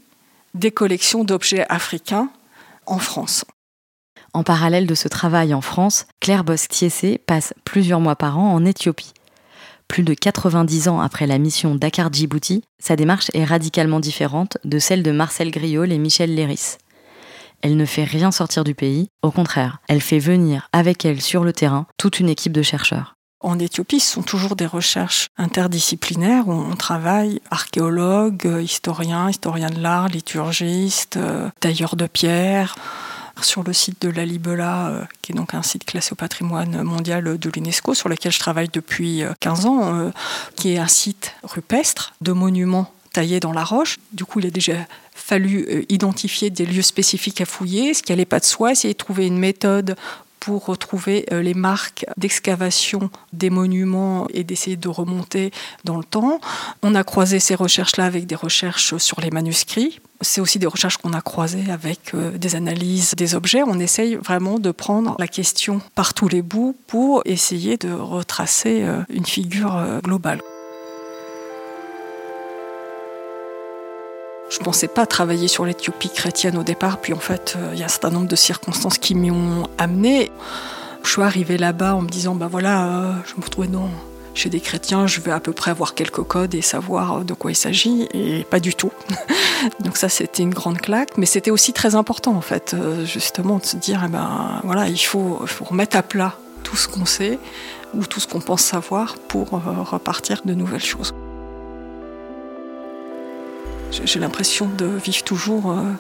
des 0.53 0.71
collections 0.71 1.23
d'objets 1.23 1.65
africains 1.69 2.29
en 2.85 2.99
France. 2.99 3.45
En 4.33 4.43
parallèle 4.43 4.87
de 4.87 4.95
ce 4.95 5.07
travail 5.07 5.53
en 5.53 5.61
France, 5.61 6.07
Claire 6.19 6.43
Bosque-Thiessé 6.43 7.19
passe 7.19 7.53
plusieurs 7.65 7.99
mois 7.99 8.15
par 8.15 8.39
an 8.39 8.51
en 8.51 8.65
Éthiopie. 8.65 9.13
Plus 9.87 10.01
de 10.01 10.15
90 10.15 10.87
ans 10.87 11.01
après 11.01 11.27
la 11.27 11.37
mission 11.37 11.75
Dakar-Djibouti, 11.75 12.63
sa 12.79 12.95
démarche 12.95 13.29
est 13.35 13.43
radicalement 13.43 13.99
différente 13.99 14.57
de 14.65 14.79
celle 14.79 15.03
de 15.03 15.11
Marcel 15.11 15.51
Griol 15.51 15.91
et 15.91 15.99
Michel 15.99 16.33
Léris. 16.33 16.77
Elle 17.61 17.77
ne 17.77 17.85
fait 17.85 18.03
rien 18.05 18.31
sortir 18.31 18.63
du 18.63 18.73
pays, 18.73 19.07
au 19.21 19.29
contraire, 19.29 19.77
elle 19.87 20.01
fait 20.01 20.19
venir 20.19 20.67
avec 20.73 21.05
elle 21.05 21.21
sur 21.21 21.43
le 21.43 21.53
terrain 21.53 21.85
toute 21.99 22.19
une 22.19 22.27
équipe 22.27 22.53
de 22.53 22.63
chercheurs. 22.63 23.13
En 23.39 23.59
Éthiopie, 23.59 23.99
ce 23.99 24.13
sont 24.13 24.23
toujours 24.23 24.55
des 24.55 24.65
recherches 24.65 25.27
interdisciplinaires 25.37 26.47
où 26.47 26.53
on 26.53 26.75
travaille 26.75 27.39
archéologues, 27.51 28.61
historiens, 28.61 29.29
historiens 29.29 29.69
de 29.69 29.81
l'art, 29.81 30.07
liturgistes, 30.07 31.17
euh, 31.17 31.49
tailleurs 31.59 31.97
de 31.97 32.07
pierre 32.07 32.75
sur 33.41 33.63
le 33.63 33.73
site 33.73 34.01
de 34.01 34.09
la 34.09 34.25
Libella, 34.25 34.87
euh, 34.87 35.03
qui 35.21 35.31
est 35.31 35.35
donc 35.35 35.53
un 35.53 35.63
site 35.63 35.85
classé 35.85 36.13
au 36.13 36.15
patrimoine 36.15 36.83
mondial 36.83 37.37
de 37.37 37.49
l'UNESCO, 37.49 37.93
sur 37.93 38.09
lequel 38.09 38.31
je 38.31 38.39
travaille 38.39 38.69
depuis 38.71 39.23
15 39.39 39.65
euh, 39.65 39.69
ans, 39.69 39.95
euh, 39.95 40.09
qui 40.55 40.73
est 40.73 40.77
un 40.77 40.87
site 40.87 41.33
rupestre 41.43 42.13
de 42.21 42.31
monuments 42.31 42.91
taillés 43.11 43.39
dans 43.39 43.53
la 43.53 43.63
roche. 43.63 43.97
Du 44.11 44.25
coup, 44.25 44.39
il 44.39 44.45
est 44.45 44.51
déjà 44.51 44.75
fallu 45.13 45.85
identifier 45.89 46.49
des 46.49 46.65
lieux 46.65 46.81
spécifiques 46.81 47.41
à 47.41 47.45
fouiller, 47.45 47.93
ce 47.93 48.01
qui 48.01 48.11
n'allait 48.11 48.25
pas 48.25 48.39
de 48.39 48.45
soi, 48.45 48.71
essayer 48.71 48.93
de 48.93 48.97
trouver 48.97 49.27
une 49.27 49.37
méthode 49.37 49.95
pour 50.43 50.65
retrouver 50.65 51.25
euh, 51.31 51.41
les 51.41 51.53
marques 51.53 52.05
d'excavation 52.17 53.09
des 53.31 53.49
monuments 53.49 54.27
et 54.33 54.43
d'essayer 54.43 54.75
de 54.75 54.89
remonter 54.89 55.51
dans 55.85 55.95
le 55.95 56.03
temps. 56.03 56.41
On 56.81 56.95
a 56.95 57.05
croisé 57.05 57.39
ces 57.39 57.55
recherches-là 57.55 58.03
avec 58.03 58.27
des 58.27 58.35
recherches 58.35 58.97
sur 58.97 59.21
les 59.21 59.31
manuscrits. 59.31 60.01
C'est 60.19 60.41
aussi 60.41 60.59
des 60.59 60.67
recherches 60.67 60.97
qu'on 60.97 61.13
a 61.13 61.21
croisées 61.21 61.71
avec 61.71 62.13
euh, 62.13 62.37
des 62.37 62.57
analyses 62.57 63.15
des 63.15 63.35
objets. 63.35 63.63
On 63.65 63.79
essaye 63.79 64.15
vraiment 64.15 64.59
de 64.59 64.71
prendre 64.71 65.15
la 65.17 65.29
question 65.29 65.79
par 65.95 66.13
tous 66.13 66.27
les 66.27 66.41
bouts 66.41 66.75
pour 66.87 67.21
essayer 67.23 67.77
de 67.77 67.93
retracer 67.93 68.83
euh, 68.83 69.01
une 69.09 69.25
figure 69.25 69.81
globale. 70.03 70.41
Je 74.49 74.59
ne 74.59 74.63
pensais 74.63 74.87
pas 74.87 75.05
travailler 75.05 75.47
sur 75.47 75.65
l'Éthiopie 75.65 76.09
chrétienne 76.09 76.57
au 76.57 76.63
départ, 76.63 76.99
puis 76.99 77.13
en 77.13 77.19
fait, 77.19 77.55
euh, 77.57 77.71
il 77.73 77.79
y 77.79 77.81
a 77.81 77.85
un 77.85 77.89
certain 77.89 78.11
nombre 78.11 78.27
de 78.27 78.35
circonstances 78.35 78.97
qui 78.97 79.15
m'y 79.15 79.31
ont 79.31 79.67
amené. 79.77 80.31
Je 81.03 81.09
suis 81.09 81.21
arrivée 81.21 81.57
là-bas 81.57 81.95
en 81.95 82.01
me 82.01 82.09
disant, 82.09 82.35
ben 82.35 82.47
voilà, 82.47 82.87
euh, 82.87 83.13
je 83.25 83.35
me 83.35 83.43
retrouvais 83.43 83.67
non, 83.67 83.89
chez 84.33 84.49
des 84.49 84.59
chrétiens, 84.59 85.07
je 85.07 85.21
vais 85.21 85.31
à 85.31 85.39
peu 85.39 85.53
près 85.53 85.71
avoir 85.71 85.95
quelques 85.95 86.23
codes 86.23 86.55
et 86.55 86.61
savoir 86.61 87.25
de 87.25 87.33
quoi 87.33 87.51
il 87.51 87.55
s'agit, 87.55 88.07
et 88.13 88.43
pas 88.43 88.59
du 88.59 88.75
tout. 88.75 88.91
Donc 89.79 89.97
ça, 89.97 90.09
c'était 90.09 90.43
une 90.43 90.53
grande 90.53 90.79
claque, 90.79 91.17
mais 91.17 91.25
c'était 91.25 91.51
aussi 91.51 91.73
très 91.73 91.95
important 91.95 92.35
en 92.35 92.41
fait, 92.41 92.73
euh, 92.73 93.05
justement, 93.05 93.57
de 93.57 93.65
se 93.65 93.77
dire, 93.77 94.03
eh 94.05 94.09
ben 94.09 94.61
voilà, 94.63 94.87
il 94.87 94.97
faut, 94.97 95.41
faut 95.45 95.65
remettre 95.65 95.97
à 95.97 96.03
plat 96.03 96.37
tout 96.63 96.75
ce 96.75 96.87
qu'on 96.87 97.05
sait 97.05 97.39
ou 97.95 98.05
tout 98.05 98.19
ce 98.19 98.27
qu'on 98.27 98.39
pense 98.39 98.61
savoir 98.61 99.15
pour 99.27 99.49
repartir 99.49 100.41
de 100.45 100.53
nouvelles 100.53 100.83
choses. 100.83 101.13
J'ai 104.05 104.19
l'impression 104.19 104.65
de 104.65 104.85
vivre 104.85 105.23
toujours 105.23 105.71
euh, 105.71 105.91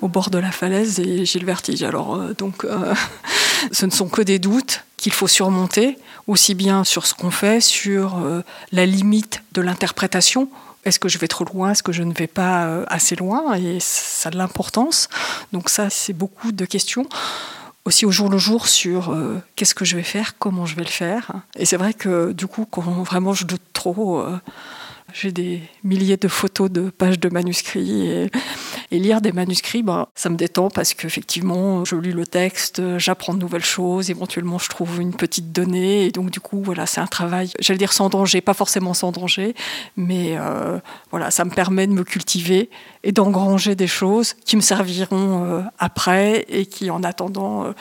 au 0.00 0.06
bord 0.06 0.30
de 0.30 0.38
la 0.38 0.52
falaise 0.52 1.00
et 1.00 1.24
j'ai 1.24 1.40
le 1.40 1.46
vertige. 1.46 1.82
Alors, 1.82 2.14
euh, 2.14 2.34
donc, 2.34 2.64
euh, 2.64 2.94
ce 3.72 3.84
ne 3.84 3.90
sont 3.90 4.08
que 4.08 4.22
des 4.22 4.38
doutes 4.38 4.84
qu'il 4.96 5.12
faut 5.12 5.26
surmonter, 5.26 5.98
aussi 6.28 6.54
bien 6.54 6.84
sur 6.84 7.04
ce 7.04 7.14
qu'on 7.14 7.32
fait, 7.32 7.60
sur 7.60 8.18
la 8.72 8.86
limite 8.86 9.42
de 9.52 9.60
l'interprétation. 9.60 10.48
Est-ce 10.84 10.98
que 10.98 11.08
je 11.08 11.18
vais 11.18 11.28
trop 11.28 11.44
loin? 11.44 11.72
Est-ce 11.72 11.82
que 11.82 11.92
je 11.92 12.02
ne 12.02 12.14
vais 12.14 12.26
pas 12.26 12.82
assez 12.88 13.14
loin? 13.14 13.54
Et 13.54 13.78
ça 13.78 14.28
a 14.28 14.32
de 14.32 14.38
l'importance. 14.38 15.08
Donc 15.52 15.68
ça, 15.68 15.90
c'est 15.90 16.14
beaucoup 16.14 16.50
de 16.50 16.64
questions 16.64 17.06
aussi 17.84 18.06
au 18.06 18.10
jour 18.10 18.30
le 18.30 18.38
jour 18.38 18.66
sur 18.66 19.14
qu'est-ce 19.54 19.74
que 19.74 19.84
je 19.84 19.96
vais 19.96 20.02
faire, 20.02 20.38
comment 20.38 20.64
je 20.64 20.74
vais 20.76 20.82
le 20.82 20.88
faire? 20.88 21.32
Et 21.56 21.66
c'est 21.66 21.76
vrai 21.76 21.92
que 21.92 22.32
du 22.32 22.46
coup, 22.46 22.66
quand 22.68 22.80
vraiment 22.80 23.34
je 23.34 23.44
doute 23.44 23.62
trop, 23.74 24.24
j'ai 25.12 25.32
des 25.32 25.62
milliers 25.84 26.16
de 26.16 26.28
photos 26.28 26.70
de 26.70 26.90
pages 26.90 27.18
de 27.18 27.28
manuscrits 27.28 28.28
et, 28.90 28.98
lire 28.98 29.20
des 29.20 29.32
manuscrits, 29.32 29.82
bah, 29.82 30.08
ça 30.14 30.30
me 30.30 30.36
détend 30.36 30.70
parce 30.70 30.94
qu'effectivement, 30.94 31.84
je 31.84 31.96
lis 31.96 32.12
le 32.12 32.26
texte, 32.26 32.98
j'apprends 32.98 33.34
de 33.34 33.38
nouvelles 33.38 33.64
choses, 33.64 34.10
éventuellement 34.10 34.58
je 34.58 34.68
trouve 34.68 35.00
une 35.00 35.14
petite 35.14 35.52
donnée 35.52 36.06
et 36.06 36.10
donc 36.10 36.30
du 36.30 36.40
coup, 36.40 36.62
voilà, 36.62 36.86
c'est 36.86 37.00
un 37.00 37.06
travail, 37.06 37.50
j'allais 37.60 37.78
dire 37.78 37.92
sans 37.92 38.08
danger, 38.08 38.40
pas 38.40 38.54
forcément 38.54 38.94
sans 38.94 39.12
danger, 39.12 39.54
mais 39.96 40.36
euh, 40.38 40.78
voilà, 41.10 41.30
ça 41.30 41.44
me 41.44 41.50
permet 41.50 41.86
de 41.86 41.92
me 41.92 42.04
cultiver 42.04 42.70
et 43.04 43.12
d'engranger 43.12 43.74
des 43.74 43.86
choses 43.86 44.34
qui 44.44 44.56
me 44.56 44.62
serviront 44.62 45.44
euh, 45.44 45.62
après 45.78 46.44
et 46.48 46.66
qui, 46.66 46.90
en 46.90 47.02
attendant, 47.02 47.64
euh, 47.64 47.72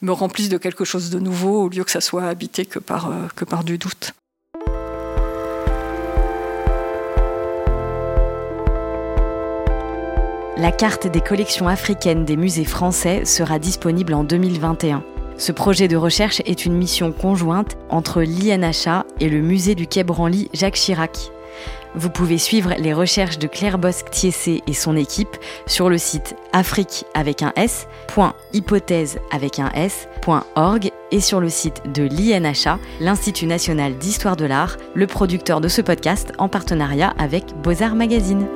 me 0.00 0.12
remplissent 0.12 0.48
de 0.48 0.58
quelque 0.58 0.84
chose 0.84 1.10
de 1.10 1.18
nouveau 1.18 1.64
au 1.64 1.68
lieu 1.68 1.84
que 1.84 1.90
ça 1.90 2.00
soit 2.00 2.24
habité 2.24 2.66
que 2.66 2.78
par, 2.78 3.10
que 3.34 3.44
par 3.44 3.64
du 3.64 3.78
doute. 3.78 4.14
La 10.58 10.72
carte 10.72 11.06
des 11.06 11.20
collections 11.20 11.68
africaines 11.68 12.24
des 12.24 12.38
musées 12.38 12.64
français 12.64 13.26
sera 13.26 13.58
disponible 13.58 14.14
en 14.14 14.24
2021. 14.24 15.04
Ce 15.36 15.52
projet 15.52 15.86
de 15.86 15.98
recherche 15.98 16.40
est 16.46 16.64
une 16.64 16.72
mission 16.72 17.12
conjointe 17.12 17.76
entre 17.90 18.22
l'INHA 18.22 19.04
et 19.20 19.28
le 19.28 19.42
musée 19.42 19.74
du 19.74 19.86
Quai 19.86 20.02
Branly 20.02 20.48
Jacques 20.54 20.76
Chirac. 20.76 21.30
Vous 21.94 22.08
pouvez 22.08 22.38
suivre 22.38 22.72
les 22.78 22.94
recherches 22.94 23.38
de 23.38 23.46
Claire 23.46 23.76
Bosque-Thiessé 23.76 24.62
et 24.66 24.72
son 24.72 24.96
équipe 24.96 25.36
sur 25.66 25.90
le 25.90 25.98
site 25.98 26.36
afrique 26.54 27.04
avec 27.12 27.42
un 27.42 27.52
s, 27.54 27.86
hypothèse 28.54 29.18
avec 29.30 29.58
un 29.58 29.70
s, 29.74 30.08
org 30.54 30.90
et 31.10 31.20
sur 31.20 31.40
le 31.40 31.50
site 31.50 31.82
de 31.92 32.04
l'INHA, 32.04 32.78
l'Institut 33.00 33.46
national 33.46 33.98
d'histoire 33.98 34.36
de 34.36 34.46
l'art, 34.46 34.78
le 34.94 35.06
producteur 35.06 35.60
de 35.60 35.68
ce 35.68 35.82
podcast 35.82 36.32
en 36.38 36.48
partenariat 36.48 37.12
avec 37.18 37.44
Beaux-Arts 37.62 37.94
Magazine. 37.94 38.46